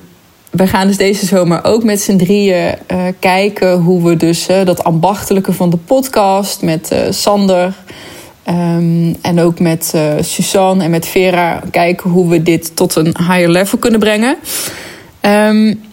we 0.50 0.66
gaan 0.66 0.86
dus 0.86 0.96
deze 0.96 1.26
zomer 1.26 1.64
ook 1.64 1.84
met 1.84 2.00
z'n 2.00 2.16
drieën 2.16 2.74
uh, 2.92 3.02
kijken 3.18 3.72
hoe 3.72 4.08
we 4.08 4.16
dus 4.16 4.48
uh, 4.50 4.64
dat 4.64 4.84
ambachtelijke 4.84 5.52
van 5.52 5.70
de 5.70 5.76
podcast 5.76 6.62
met 6.62 6.94
Sander 7.10 7.74
um, 8.48 9.16
en 9.22 9.40
ook 9.40 9.60
met 9.60 9.94
Suzanne 10.20 10.84
en 10.84 10.90
met 10.90 11.06
Vera 11.06 11.62
kijken 11.70 12.10
hoe 12.10 12.28
we 12.28 12.42
dit 12.42 12.76
tot 12.76 12.94
een 12.94 13.16
higher 13.18 13.50
level 13.50 13.78
kunnen 13.78 14.00
brengen. 14.00 14.36
Um, 15.20 15.84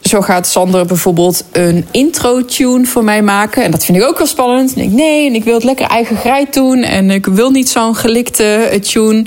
zo 0.00 0.20
gaat 0.20 0.46
Sander 0.46 0.86
bijvoorbeeld 0.86 1.44
een 1.52 1.86
intro-tune 1.90 2.84
voor 2.84 3.04
mij 3.04 3.22
maken. 3.22 3.64
En 3.64 3.70
dat 3.70 3.84
vind 3.84 3.98
ik 3.98 4.04
ook 4.04 4.18
wel 4.18 4.26
spannend. 4.26 4.76
Nee, 4.76 5.26
en 5.26 5.34
ik 5.34 5.44
wil 5.44 5.54
het 5.54 5.64
lekker 5.64 5.86
eigen 5.86 6.16
grijt 6.16 6.54
doen. 6.54 6.82
En 6.82 7.10
ik 7.10 7.26
wil 7.26 7.50
niet 7.50 7.68
zo'n 7.68 7.94
gelikte 7.94 8.78
tune. 8.82 9.24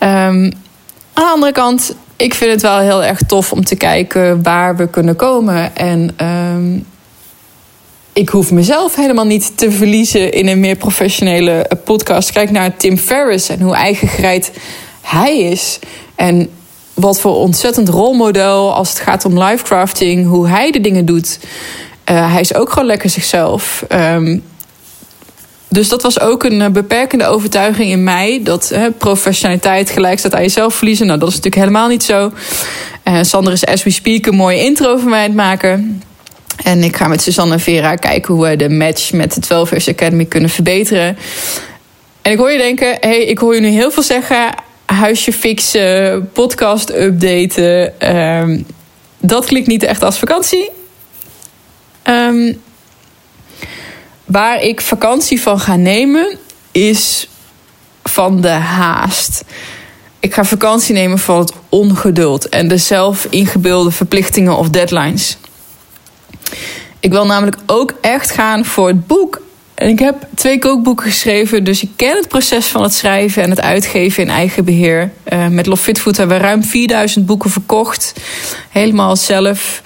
Um, 0.00 0.52
aan 1.18 1.24
de 1.24 1.30
andere 1.30 1.52
kant 1.52 1.94
ik 2.16 2.34
vind 2.34 2.50
het 2.50 2.62
wel 2.62 2.78
heel 2.78 3.04
erg 3.04 3.22
tof 3.22 3.52
om 3.52 3.64
te 3.64 3.76
kijken 3.76 4.42
waar 4.42 4.76
we 4.76 4.88
kunnen 4.88 5.16
komen. 5.16 5.76
En 5.76 6.26
um, 6.26 6.86
ik 8.12 8.28
hoef 8.28 8.50
mezelf 8.50 8.94
helemaal 8.94 9.24
niet 9.24 9.58
te 9.58 9.70
verliezen 9.70 10.32
in 10.32 10.46
een 10.46 10.60
meer 10.60 10.76
professionele 10.76 11.70
podcast. 11.84 12.32
Kijk 12.32 12.50
naar 12.50 12.76
Tim 12.76 12.98
Ferriss 12.98 13.48
en 13.48 13.60
hoe 13.60 13.74
eigengereid 13.74 14.52
hij 15.00 15.38
is. 15.38 15.78
En 16.14 16.50
wat 16.94 17.20
voor 17.20 17.34
ontzettend 17.34 17.88
rolmodel 17.88 18.74
als 18.74 18.88
het 18.88 18.98
gaat 18.98 19.24
om 19.24 19.42
livecrafting, 19.42 20.26
hoe 20.26 20.48
hij 20.48 20.70
de 20.70 20.80
dingen 20.80 21.04
doet. 21.04 21.38
Uh, 22.10 22.32
hij 22.32 22.40
is 22.40 22.54
ook 22.54 22.70
gewoon 22.70 22.88
lekker 22.88 23.10
zichzelf. 23.10 23.84
Um, 23.88 24.42
dus 25.68 25.88
dat 25.88 26.02
was 26.02 26.20
ook 26.20 26.44
een 26.44 26.62
eh, 26.62 26.70
beperkende 26.70 27.26
overtuiging 27.26 27.90
in 27.90 28.04
mij. 28.04 28.40
Dat 28.42 28.68
hè, 28.68 28.90
professionaliteit 28.90 29.90
gelijk 29.90 30.18
staat 30.18 30.34
aan 30.34 30.42
jezelf 30.42 30.74
verliezen. 30.74 31.06
Nou, 31.06 31.18
dat 31.18 31.28
is 31.28 31.34
natuurlijk 31.34 31.62
helemaal 31.62 31.88
niet 31.88 32.02
zo. 32.02 32.32
Uh, 33.04 33.18
Sander 33.22 33.52
is 33.52 33.66
as 33.66 33.82
we 33.82 33.90
speak 33.90 34.26
een 34.26 34.34
mooie 34.34 34.64
intro 34.64 34.96
voor 34.96 35.10
mij 35.10 35.18
aan 35.18 35.26
het 35.26 35.34
maken. 35.34 36.02
En 36.64 36.82
ik 36.82 36.96
ga 36.96 37.08
met 37.08 37.22
Suzanne 37.22 37.52
en 37.52 37.60
Vera 37.60 37.94
kijken 37.94 38.34
hoe 38.34 38.48
we 38.48 38.56
de 38.56 38.68
match 38.68 39.12
met 39.12 39.34
de 39.34 39.40
12 39.40 39.70
Years 39.70 39.88
Academy 39.88 40.24
kunnen 40.24 40.50
verbeteren. 40.50 41.18
En 42.22 42.32
ik 42.32 42.38
hoor 42.38 42.50
je 42.50 42.58
denken, 42.58 42.96
hey, 43.00 43.24
ik 43.24 43.38
hoor 43.38 43.54
je 43.54 43.60
nu 43.60 43.68
heel 43.68 43.90
veel 43.90 44.02
zeggen. 44.02 44.54
Huisje 44.84 45.32
fixen, 45.32 46.30
podcast 46.32 46.94
updaten. 46.94 47.92
Um, 48.16 48.66
dat 49.20 49.46
klinkt 49.46 49.68
niet 49.68 49.82
echt 49.82 50.02
als 50.02 50.18
vakantie. 50.18 50.70
Um, 52.04 52.60
Waar 54.28 54.62
ik 54.62 54.80
vakantie 54.80 55.42
van 55.42 55.60
ga 55.60 55.76
nemen 55.76 56.38
is 56.72 57.28
van 58.02 58.40
de 58.40 58.48
haast. 58.48 59.44
Ik 60.20 60.34
ga 60.34 60.44
vakantie 60.44 60.94
nemen 60.94 61.18
van 61.18 61.38
het 61.38 61.52
ongeduld 61.68 62.48
en 62.48 62.68
de 62.68 62.76
zelf 62.76 63.26
ingebeelde 63.30 63.90
verplichtingen 63.90 64.56
of 64.56 64.68
deadlines. 64.68 65.36
Ik 67.00 67.10
wil 67.10 67.26
namelijk 67.26 67.56
ook 67.66 67.94
echt 68.00 68.30
gaan 68.30 68.64
voor 68.64 68.88
het 68.88 69.06
boek. 69.06 69.40
En 69.74 69.88
ik 69.88 69.98
heb 69.98 70.26
twee 70.34 70.58
kookboeken 70.58 71.06
geschreven, 71.06 71.64
dus 71.64 71.82
ik 71.82 71.90
ken 71.96 72.16
het 72.16 72.28
proces 72.28 72.66
van 72.66 72.82
het 72.82 72.94
schrijven 72.94 73.42
en 73.42 73.50
het 73.50 73.60
uitgeven 73.60 74.22
in 74.22 74.30
eigen 74.30 74.64
beheer. 74.64 75.10
Uh, 75.32 75.46
met 75.46 75.66
Love 75.66 75.94
hebben 76.02 76.28
we 76.28 76.36
ruim 76.36 76.64
4000 76.64 77.26
boeken 77.26 77.50
verkocht. 77.50 78.12
Helemaal 78.70 79.16
zelf. 79.16 79.82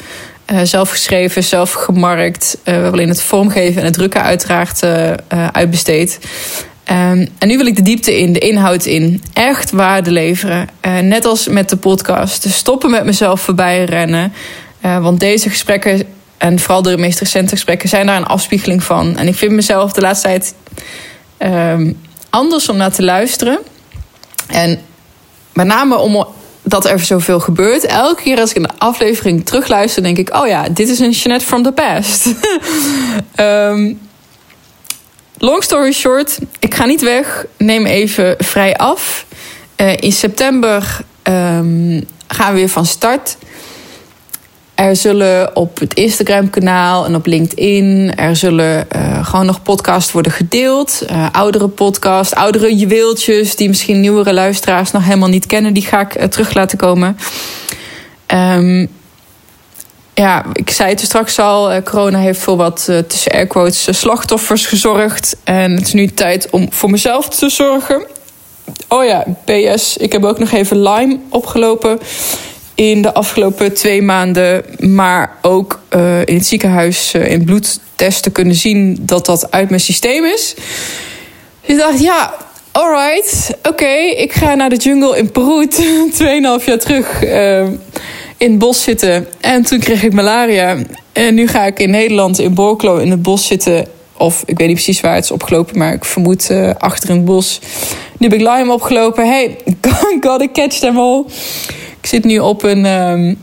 Uh, 0.53 0.61
zelf 0.63 0.91
geschreven, 0.91 1.45
zelf 1.45 1.73
gemarkt. 1.73 2.57
Uh, 2.59 2.65
we 2.65 2.71
hebben 2.71 2.93
alleen 2.93 3.09
het 3.09 3.23
vormgeven 3.23 3.81
en 3.81 3.85
het 3.85 3.95
drukken 3.95 4.23
uiteraard 4.23 4.83
uh, 4.83 5.13
uitbesteed. 5.53 6.19
Um, 6.91 7.29
en 7.39 7.49
nu 7.49 7.57
wil 7.57 7.67
ik 7.67 7.77
de 7.77 7.83
diepte 7.83 8.19
in, 8.19 8.33
de 8.33 8.39
inhoud 8.39 8.85
in. 8.85 9.23
Echt 9.33 9.71
waarde 9.71 10.11
leveren. 10.11 10.69
net 11.03 11.25
als 11.25 11.49
met 11.49 11.69
de 11.69 11.77
podcast. 11.77 12.43
Dus 12.43 12.57
stoppen 12.57 12.91
met 12.91 13.05
mezelf 13.05 13.41
voorbij 13.41 13.85
rennen. 13.85 14.33
want 14.81 15.21
deze 15.21 15.49
gesprekken, 15.49 16.03
en 16.39 16.59
vooral 16.59 16.83
de 16.83 16.97
meest 16.97 17.19
recente 17.19 17.51
gesprekken, 17.51 17.89
zijn 17.89 18.07
daar 18.07 18.17
een 18.17 18.27
afspiegeling 18.27 18.83
van. 18.83 19.17
En 19.17 19.29
ik 19.29 19.35
vind 19.35 19.53
mezelf 19.53 19.93
de 19.93 20.01
laatste 20.01 20.29
tijd 20.29 20.55
um, 21.39 21.99
anders 22.31 22.69
om 22.69 22.77
naar 22.77 22.93
te 22.93 23.03
luisteren. 23.03 23.59
En 24.49 24.81
met 25.53 25.67
name 25.67 25.97
om 25.97 26.27
dat 26.63 26.87
er 26.87 27.01
zoveel 27.01 27.41
gebeurt. 27.41 27.87
Elke 27.87 28.23
keer 28.23 28.41
als 28.41 28.51
ik 28.51 28.57
een 28.57 28.79
aflevering 28.79 29.47
terugluister, 29.47 30.03
denk 30.03 30.19
ik: 30.19 30.35
oh 30.35 30.47
ja, 30.47 30.69
dit 30.69 30.89
is 30.89 30.99
een 30.99 31.11
Jeanette 31.11 31.45
from 31.45 31.63
the 31.63 31.73
past. 31.73 32.27
um, 33.37 34.01
long 35.39 35.63
story 35.63 35.93
short, 35.93 36.39
ik 36.59 36.75
ga 36.75 36.85
niet 36.85 37.03
weg. 37.03 37.45
Neem 37.57 37.87
even 37.87 38.35
vrij 38.39 38.77
af. 38.77 39.27
Uh, 39.77 39.97
in 39.97 40.13
september 40.13 41.01
um, 41.23 42.07
gaan 42.27 42.53
we 42.53 42.59
weer 42.59 42.69
van 42.69 42.87
start. 42.87 43.37
Er 44.83 44.97
zullen 44.97 45.57
op 45.57 45.79
het 45.79 45.95
Instagram-kanaal 45.95 47.05
en 47.05 47.15
op 47.15 47.27
LinkedIn... 47.27 48.15
er 48.17 48.37
zullen 48.37 48.87
uh, 48.97 49.27
gewoon 49.27 49.47
nog 49.47 49.63
podcasts 49.63 50.13
worden 50.13 50.33
gedeeld. 50.33 51.03
Uh, 51.11 51.27
oudere 51.33 51.69
podcasts, 51.69 52.35
oudere 52.35 52.77
juweeltjes... 52.77 53.57
die 53.57 53.69
misschien 53.69 54.01
nieuwere 54.01 54.33
luisteraars 54.33 54.91
nog 54.91 55.05
helemaal 55.05 55.29
niet 55.29 55.47
kennen... 55.47 55.73
die 55.73 55.83
ga 55.83 56.01
ik 56.01 56.17
uh, 56.17 56.25
terug 56.25 56.55
laten 56.55 56.79
komen. 56.79 57.17
Um, 58.27 58.89
ja, 60.15 60.45
ik 60.53 60.71
zei 60.71 60.91
het 60.91 61.01
er 61.01 61.07
straks 61.07 61.39
al. 61.39 61.83
corona 61.83 62.19
heeft 62.19 62.41
voor 62.41 62.57
wat, 62.57 62.85
tussen 63.09 63.33
airquotes, 63.33 63.99
slachtoffers 63.99 64.67
gezorgd. 64.67 65.37
En 65.45 65.73
het 65.73 65.87
is 65.87 65.93
nu 65.93 66.07
tijd 66.07 66.51
om 66.51 66.73
voor 66.73 66.91
mezelf 66.91 67.29
te 67.29 67.49
zorgen. 67.49 68.07
Oh 68.89 69.05
ja, 69.05 69.25
PS, 69.45 69.97
ik 69.97 70.13
heb 70.13 70.25
ook 70.25 70.39
nog 70.39 70.51
even 70.51 70.83
Lyme 70.83 71.19
opgelopen 71.29 71.99
in 72.91 73.03
de 73.03 73.15
afgelopen 73.15 73.75
twee 73.75 74.03
maanden, 74.03 74.65
maar 74.79 75.37
ook 75.43 75.81
uh, 75.97 76.21
in 76.25 76.35
het 76.35 76.47
ziekenhuis 76.47 77.15
uh, 77.15 77.31
in 77.31 77.45
bloedtesten 77.45 78.33
kunnen 78.33 78.55
zien 78.55 78.99
dat 79.01 79.27
dat 79.27 79.51
uit 79.51 79.69
mijn 79.69 79.81
systeem 79.81 80.25
is. 80.25 80.55
Dus 81.61 81.75
ik 81.75 81.77
dacht, 81.77 82.01
ja, 82.01 82.35
alright, 82.71 83.57
oké, 83.69 83.95
ik 84.17 84.33
ga 84.33 84.55
naar 84.55 84.69
de 84.69 84.77
jungle 84.77 85.19
in 85.19 85.31
Peru, 85.31 85.69
2,5 86.61 86.65
jaar 86.65 86.79
terug 86.79 87.25
uh, 87.25 87.67
in 88.37 88.51
het 88.51 88.59
bos 88.59 88.83
zitten. 88.83 89.27
En 89.41 89.63
toen 89.63 89.79
kreeg 89.79 90.03
ik 90.03 90.13
malaria. 90.13 90.77
En 91.13 91.35
nu 91.35 91.49
ga 91.49 91.65
ik 91.65 91.79
in 91.79 91.91
Nederland, 91.91 92.39
in 92.39 92.55
Borklo, 92.55 92.97
in 92.97 93.11
het 93.11 93.23
bos 93.23 93.47
zitten. 93.47 93.87
Of 94.17 94.43
ik 94.47 94.59
weet 94.59 94.67
niet 94.67 94.77
precies 94.77 95.01
waar 95.01 95.15
het 95.15 95.25
is 95.25 95.31
opgelopen, 95.31 95.79
maar 95.79 95.93
ik 95.93 96.05
vermoed 96.05 96.51
achter 96.79 97.11
in 97.11 97.25
bos. 97.25 97.61
Nu 98.19 98.29
heb 98.29 98.41
ik 98.41 98.47
Lyme 98.47 98.73
opgelopen. 98.73 99.27
Hey, 99.29 99.57
gotta 100.21 100.49
catch 100.53 100.79
them 100.79 100.99
all. 100.99 101.25
Ik 102.03 102.09
zit 102.09 102.25
nu 102.25 102.39
op 102.39 102.63
een. 102.63 102.85
Um, 102.85 103.37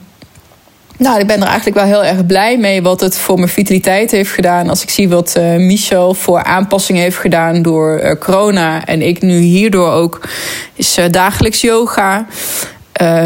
nou, 0.97 1.19
ik 1.19 1.27
ben 1.27 1.41
er 1.41 1.47
eigenlijk 1.47 1.77
wel 1.77 1.85
heel 1.85 2.03
erg 2.03 2.25
blij 2.25 2.57
mee 2.57 2.81
wat 2.81 3.01
het 3.01 3.17
voor 3.17 3.35
mijn 3.35 3.49
vitaliteit 3.49 4.11
heeft 4.11 4.31
gedaan. 4.31 4.69
Als 4.69 4.81
ik 4.81 4.89
zie 4.89 5.09
wat 5.09 5.35
uh, 5.37 5.55
Michel 5.55 6.13
voor 6.13 6.43
aanpassingen 6.43 7.01
heeft 7.01 7.17
gedaan 7.17 7.61
door 7.61 8.01
uh, 8.03 8.11
corona. 8.19 8.85
En 8.85 9.01
ik 9.01 9.21
nu 9.21 9.37
hierdoor 9.37 9.91
ook. 9.91 10.27
Is 10.73 10.97
uh, 10.97 11.05
dagelijks 11.09 11.61
yoga. 11.61 12.25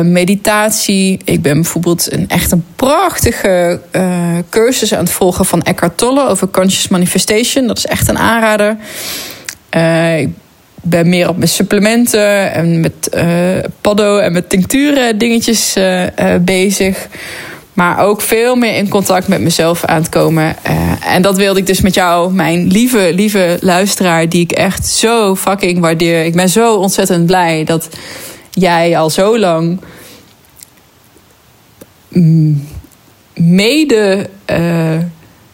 meditatie. 0.03 1.19
Ik 1.23 1.41
ben 1.41 1.53
bijvoorbeeld 1.53 2.11
een 2.11 2.29
echt 2.29 2.51
een 2.51 2.65
prachtige 2.75 3.79
cursus 4.49 4.93
aan 4.93 5.03
het 5.03 5.13
volgen 5.13 5.45
van 5.45 5.61
Eckhart 5.61 5.97
Tolle 5.97 6.27
over 6.27 6.49
conscious 6.49 6.87
manifestation. 6.87 7.67
Dat 7.67 7.77
is 7.77 7.85
echt 7.85 8.09
een 8.09 8.17
aanrader. 8.17 8.77
ik 10.19 10.29
ben 10.85 11.09
meer 11.09 11.29
op 11.29 11.37
mijn 11.37 11.49
supplementen 11.49 12.53
en 12.53 12.79
met 12.79 13.09
uh, 13.13 13.57
paddo 13.81 14.17
en 14.17 14.33
met 14.33 14.49
tincturen 14.49 15.17
dingetjes 15.17 15.77
uh, 15.77 16.03
uh, 16.03 16.09
bezig. 16.41 17.07
Maar 17.73 17.99
ook 17.99 18.21
veel 18.21 18.55
meer 18.55 18.75
in 18.75 18.89
contact 18.89 19.27
met 19.27 19.41
mezelf 19.41 19.85
aan 19.85 20.01
het 20.01 20.09
komen. 20.09 20.55
en 21.05 21.21
dat 21.21 21.37
wilde 21.37 21.59
ik 21.59 21.65
dus 21.65 21.81
met 21.81 21.93
jou, 21.93 22.33
mijn 22.33 22.67
lieve, 22.67 23.11
lieve 23.13 23.57
luisteraar, 23.61 24.29
die 24.29 24.41
ik 24.41 24.51
echt 24.51 24.87
zo 24.87 25.35
fucking 25.35 25.79
waardeer. 25.79 26.25
Ik 26.25 26.35
ben 26.35 26.49
zo 26.49 26.75
ontzettend 26.75 27.25
blij 27.25 27.63
dat 27.63 27.89
jij 28.51 28.97
al 28.97 29.09
zo 29.09 29.39
lang 29.39 29.79
mede 33.33 34.29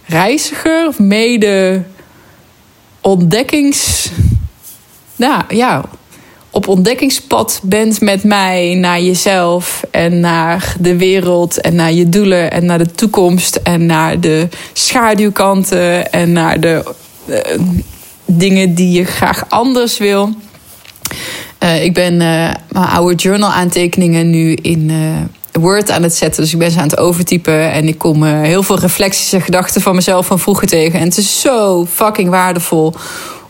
reiziger 0.06 0.88
of 0.88 1.00
mede 1.00 1.84
ontdekkings 3.02 4.10
nou, 5.20 5.44
ja, 5.48 5.84
op 6.52 6.68
ontdekkingspad 6.68 7.60
bent 7.64 8.02
met 8.02 8.24
mij 8.24 8.76
naar 8.76 9.02
jezelf 9.02 9.84
en 9.92 10.20
naar 10.20 10.76
de 10.80 10.98
wereld 10.98 11.62
en 11.62 11.76
naar 11.76 11.92
je 11.92 12.10
doelen 12.10 12.52
en 12.52 12.66
naar 12.66 12.78
de 12.78 12.92
toekomst 12.92 13.56
en 13.56 13.86
naar 13.86 14.20
de 14.20 14.48
schaduwkanten 14.74 16.12
en 16.12 16.32
naar 16.32 16.60
de 16.60 16.94
uh, 17.26 17.38
dingen 18.26 18.74
die 18.74 18.92
je 18.92 19.06
graag 19.06 19.46
anders 19.50 19.98
wil. 19.98 20.30
Uh, 21.64 21.84
ik 21.84 21.94
ben 21.94 22.14
uh, 22.14 22.20
mijn 22.70 22.88
oude 22.90 23.16
journal 23.16 23.50
aantekeningen 23.50 24.30
nu 24.30 24.54
in 24.54 24.92
Word 25.52 25.92
aan 25.92 26.04
het 26.04 26.16
zetten. 26.16 26.44
Dus 26.44 26.54
ik 26.54 26.60
ben 26.60 26.72
ze 26.72 26.78
aan 26.78 26.88
het 26.88 26.98
overtypen. 26.98 27.72
En 27.72 27.88
ik 27.88 27.98
kom 27.98 28.24
heel 28.24 28.64
veel 28.64 28.80
reflecties 28.80 29.34
en 29.34 29.42
gedachten 29.42 29.82
van 29.82 29.96
mezelf 29.96 30.26
van 30.26 30.40
vroeger 30.40 30.68
tegen. 30.68 31.00
En 31.00 31.06
het 31.06 31.18
is 31.18 31.42
zo 31.42 31.86
fucking 31.86 32.30
waardevol 32.30 32.94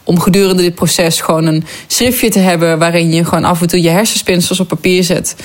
om 0.09 0.19
gedurende 0.19 0.61
dit 0.61 0.75
proces 0.75 1.21
gewoon 1.21 1.45
een 1.45 1.65
schriftje 1.87 2.29
te 2.29 2.39
hebben 2.39 2.79
waarin 2.79 3.11
je 3.11 3.25
gewoon 3.25 3.43
af 3.43 3.61
en 3.61 3.67
toe 3.67 3.81
je 3.81 3.89
hersenspinsels 3.89 4.59
op 4.59 4.67
papier 4.67 5.03
zet. 5.03 5.35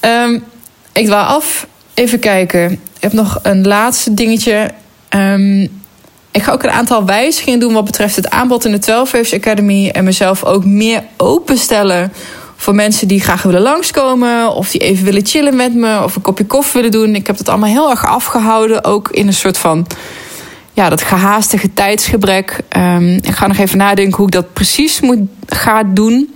Um, 0.00 0.44
ik 0.92 1.06
dwaal 1.06 1.24
af. 1.24 1.66
Even 1.94 2.18
kijken. 2.18 2.72
Ik 2.72 2.78
heb 3.00 3.12
nog 3.12 3.38
een 3.42 3.66
laatste 3.66 4.14
dingetje. 4.14 4.70
Um, 5.10 5.82
ik 6.30 6.42
ga 6.42 6.52
ook 6.52 6.62
een 6.62 6.70
aantal 6.70 7.04
wijzigingen 7.04 7.60
doen 7.60 7.72
wat 7.72 7.84
betreft 7.84 8.16
het 8.16 8.30
aanbod 8.30 8.64
in 8.64 8.72
de 8.72 8.78
12 8.78 9.12
Waves 9.12 9.34
Academy. 9.34 9.88
En 9.88 10.04
mezelf 10.04 10.44
ook 10.44 10.64
meer 10.64 11.02
openstellen 11.16 12.12
voor 12.56 12.74
mensen 12.74 13.08
die 13.08 13.20
graag 13.20 13.42
willen 13.42 13.62
langskomen. 13.62 14.54
Of 14.54 14.70
die 14.70 14.80
even 14.80 15.04
willen 15.04 15.26
chillen 15.26 15.56
met 15.56 15.74
me. 15.74 16.02
Of 16.02 16.16
een 16.16 16.22
kopje 16.22 16.46
koffie 16.46 16.80
willen 16.80 16.98
doen. 16.98 17.14
Ik 17.14 17.26
heb 17.26 17.36
dat 17.36 17.48
allemaal 17.48 17.70
heel 17.70 17.90
erg 17.90 18.06
afgehouden. 18.06 18.84
Ook 18.84 19.10
in 19.10 19.26
een 19.26 19.32
soort 19.32 19.58
van 19.58 19.86
ja, 20.74 20.88
dat 20.88 21.02
gehaastige 21.02 21.72
tijdsgebrek. 21.72 22.60
Um, 22.76 23.08
ik 23.08 23.34
ga 23.34 23.46
nog 23.46 23.56
even 23.56 23.78
nadenken 23.78 24.16
hoe 24.16 24.26
ik 24.26 24.32
dat 24.32 24.52
precies 24.52 25.00
moet 25.00 25.20
gaan 25.46 25.94
doen. 25.94 26.34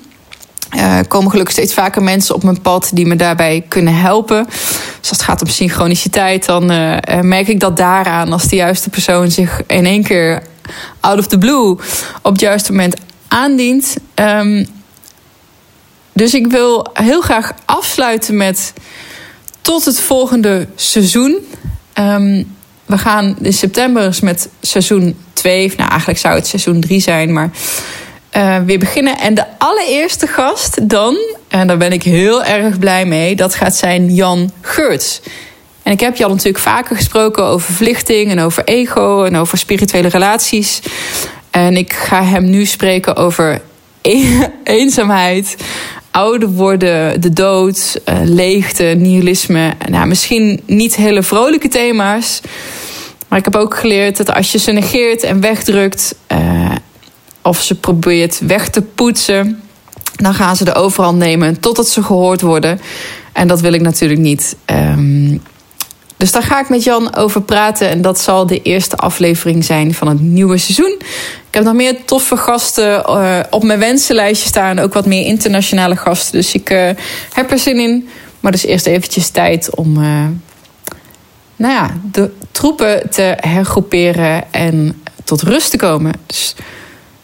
Er 0.69 1.09
komen 1.09 1.31
gelukkig 1.31 1.55
steeds 1.55 1.75
vaker 1.75 2.03
mensen 2.03 2.35
op 2.35 2.43
mijn 2.43 2.61
pad 2.61 2.91
die 2.93 3.07
me 3.07 3.17
daarbij 3.17 3.65
kunnen 3.69 3.95
helpen. 3.95 4.45
Dus 5.01 5.09
als 5.09 5.11
het 5.11 5.23
gaat 5.23 5.43
om 5.43 5.49
synchroniciteit, 5.49 6.47
dan 6.47 6.73
uh, 6.73 6.97
merk 7.21 7.49
ik 7.49 7.61
dat 7.61 7.77
daaraan 7.77 8.33
als 8.33 8.49
de 8.49 8.57
juiste 8.57 8.91
persoon 8.91 9.31
zich 9.31 9.63
in 9.67 9.87
één 9.87 10.03
keer 10.03 10.43
out 11.01 11.19
of 11.19 11.27
the 11.27 11.39
blue 11.39 11.71
op 12.23 12.33
het 12.33 12.41
juiste 12.41 12.73
moment 12.73 12.97
aandient. 13.29 13.97
Um, 14.15 14.67
dus 16.13 16.35
ik 16.35 16.47
wil 16.47 16.87
heel 16.93 17.21
graag 17.21 17.53
afsluiten 17.65 18.37
met 18.37 18.73
tot 19.61 19.85
het 19.85 20.01
volgende 20.01 20.69
seizoen. 20.75 21.39
Um, 21.95 22.57
we 22.89 22.99
gaan 22.99 23.37
in 23.43 23.53
september 23.53 24.19
met 24.23 24.49
seizoen 24.61 25.17
2, 25.33 25.73
nou 25.77 25.91
eigenlijk 25.91 26.19
zou 26.19 26.35
het 26.35 26.47
seizoen 26.47 26.81
3 26.81 27.01
zijn, 27.01 27.33
maar 27.33 27.51
uh, 28.37 28.59
weer 28.59 28.79
beginnen. 28.79 29.19
En 29.19 29.35
de 29.35 29.45
allereerste 29.59 30.27
gast 30.27 30.89
dan, 30.89 31.17
en 31.49 31.67
daar 31.67 31.77
ben 31.77 31.93
ik 31.93 32.03
heel 32.03 32.45
erg 32.45 32.79
blij 32.79 33.07
mee, 33.07 33.37
dat 33.37 33.55
gaat 33.55 33.77
zijn 33.77 34.15
Jan 34.15 34.51
Geurts. 34.61 35.21
En 35.83 35.93
ik 35.93 36.01
heb 36.01 36.17
Jan 36.17 36.31
natuurlijk 36.31 36.59
vaker 36.59 36.97
gesproken 36.97 37.45
over 37.45 37.75
verlichting 37.75 38.31
en 38.31 38.41
over 38.41 38.65
ego 38.65 39.25
en 39.25 39.37
over 39.37 39.59
spirituele 39.59 40.09
relaties. 40.09 40.81
En 41.51 41.77
ik 41.77 41.93
ga 41.93 42.25
hem 42.25 42.51
nu 42.51 42.65
spreken 42.65 43.17
over 43.17 43.61
eenzaamheid, 44.65 45.57
ouder 46.19 46.49
worden, 46.49 47.21
de 47.21 47.33
dood, 47.33 48.01
uh, 48.09 48.19
leegte, 48.25 48.85
nihilisme. 48.85 49.73
Nou, 49.91 50.07
misschien 50.07 50.61
niet 50.67 50.97
hele 50.97 51.23
vrolijke 51.23 51.69
thema's. 51.69 52.41
Maar 53.29 53.39
ik 53.39 53.45
heb 53.45 53.57
ook 53.57 53.77
geleerd 53.77 54.17
dat 54.17 54.33
als 54.35 54.53
je 54.53 54.59
ze 54.59 54.73
negeert 54.73 55.23
en 55.23 55.41
wegdrukt, 55.41 56.15
uh, 56.33 56.71
of 57.43 57.63
ze 57.63 57.75
probeert 57.75 58.41
weg 58.47 58.69
te 58.69 58.83
poetsen, 58.83 59.63
dan 60.17 60.35
gaan 60.35 60.57
ze 60.57 60.65
de 60.65 60.75
overhand 60.75 61.19
nemen 61.19 61.61
totdat 61.61 61.89
ze 61.89 62.03
gehoord 62.03 62.41
worden. 62.41 62.81
En 63.33 63.49
dat 63.49 63.61
wil 63.61 63.73
ik 63.73 63.81
natuurlijk 63.81 64.21
niet. 64.21 64.57
Um, 64.67 65.43
dus 66.19 66.33
daar 66.33 66.43
ga 66.43 66.61
ik 66.61 66.69
met 66.69 66.85
Jan 66.85 67.17
over 67.17 67.43
praten. 67.43 67.89
En 67.89 68.03
dat 68.03 68.21
zal 68.21 68.47
de 68.47 68.63
eerste 68.63 68.97
aflevering 68.97 69.65
zijn 69.65 69.95
van 69.95 70.09
het 70.09 70.21
nieuwe 70.21 70.59
seizoen. 70.59 70.97
Ik 71.49 71.55
heb 71.55 71.65
nog 71.65 71.75
meer 71.75 72.05
toffe 72.05 72.37
gasten 72.37 73.05
uh, 73.07 73.41
op 73.51 73.63
mijn 73.63 73.79
wensenlijstje 73.79 74.49
staan. 74.49 74.79
Ook 74.79 74.93
wat 74.93 75.07
meer 75.07 75.25
internationale 75.25 75.97
gasten. 75.97 76.33
Dus 76.33 76.55
ik 76.55 76.71
uh, 76.71 76.91
heb 77.33 77.51
er 77.51 77.59
zin 77.59 77.79
in. 77.79 78.09
Maar 78.41 78.53
dus 78.53 78.65
eerst 78.65 78.87
eventjes 78.87 79.29
tijd 79.29 79.75
om 79.75 79.97
uh, 79.97 80.25
nou 81.57 81.73
ja, 81.73 81.91
de 82.03 82.31
troepen 82.53 83.11
te 83.11 83.37
hergroeperen 83.41 84.53
en 84.53 85.03
tot 85.25 85.43
rust 85.43 85.71
te 85.71 85.77
komen. 85.77 86.13
Dus 86.27 86.55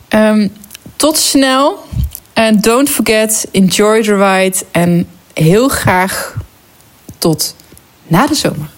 um, 0.08 0.52
tot 0.96 1.18
snel. 1.18 1.84
En 2.32 2.60
don't 2.60 2.90
forget, 2.90 3.46
enjoy 3.50 4.02
the 4.02 4.16
ride. 4.16 4.56
En 4.70 5.08
heel 5.32 5.68
graag 5.68 6.34
tot 7.18 7.56
na 8.06 8.26
de 8.26 8.34
zomer. 8.34 8.74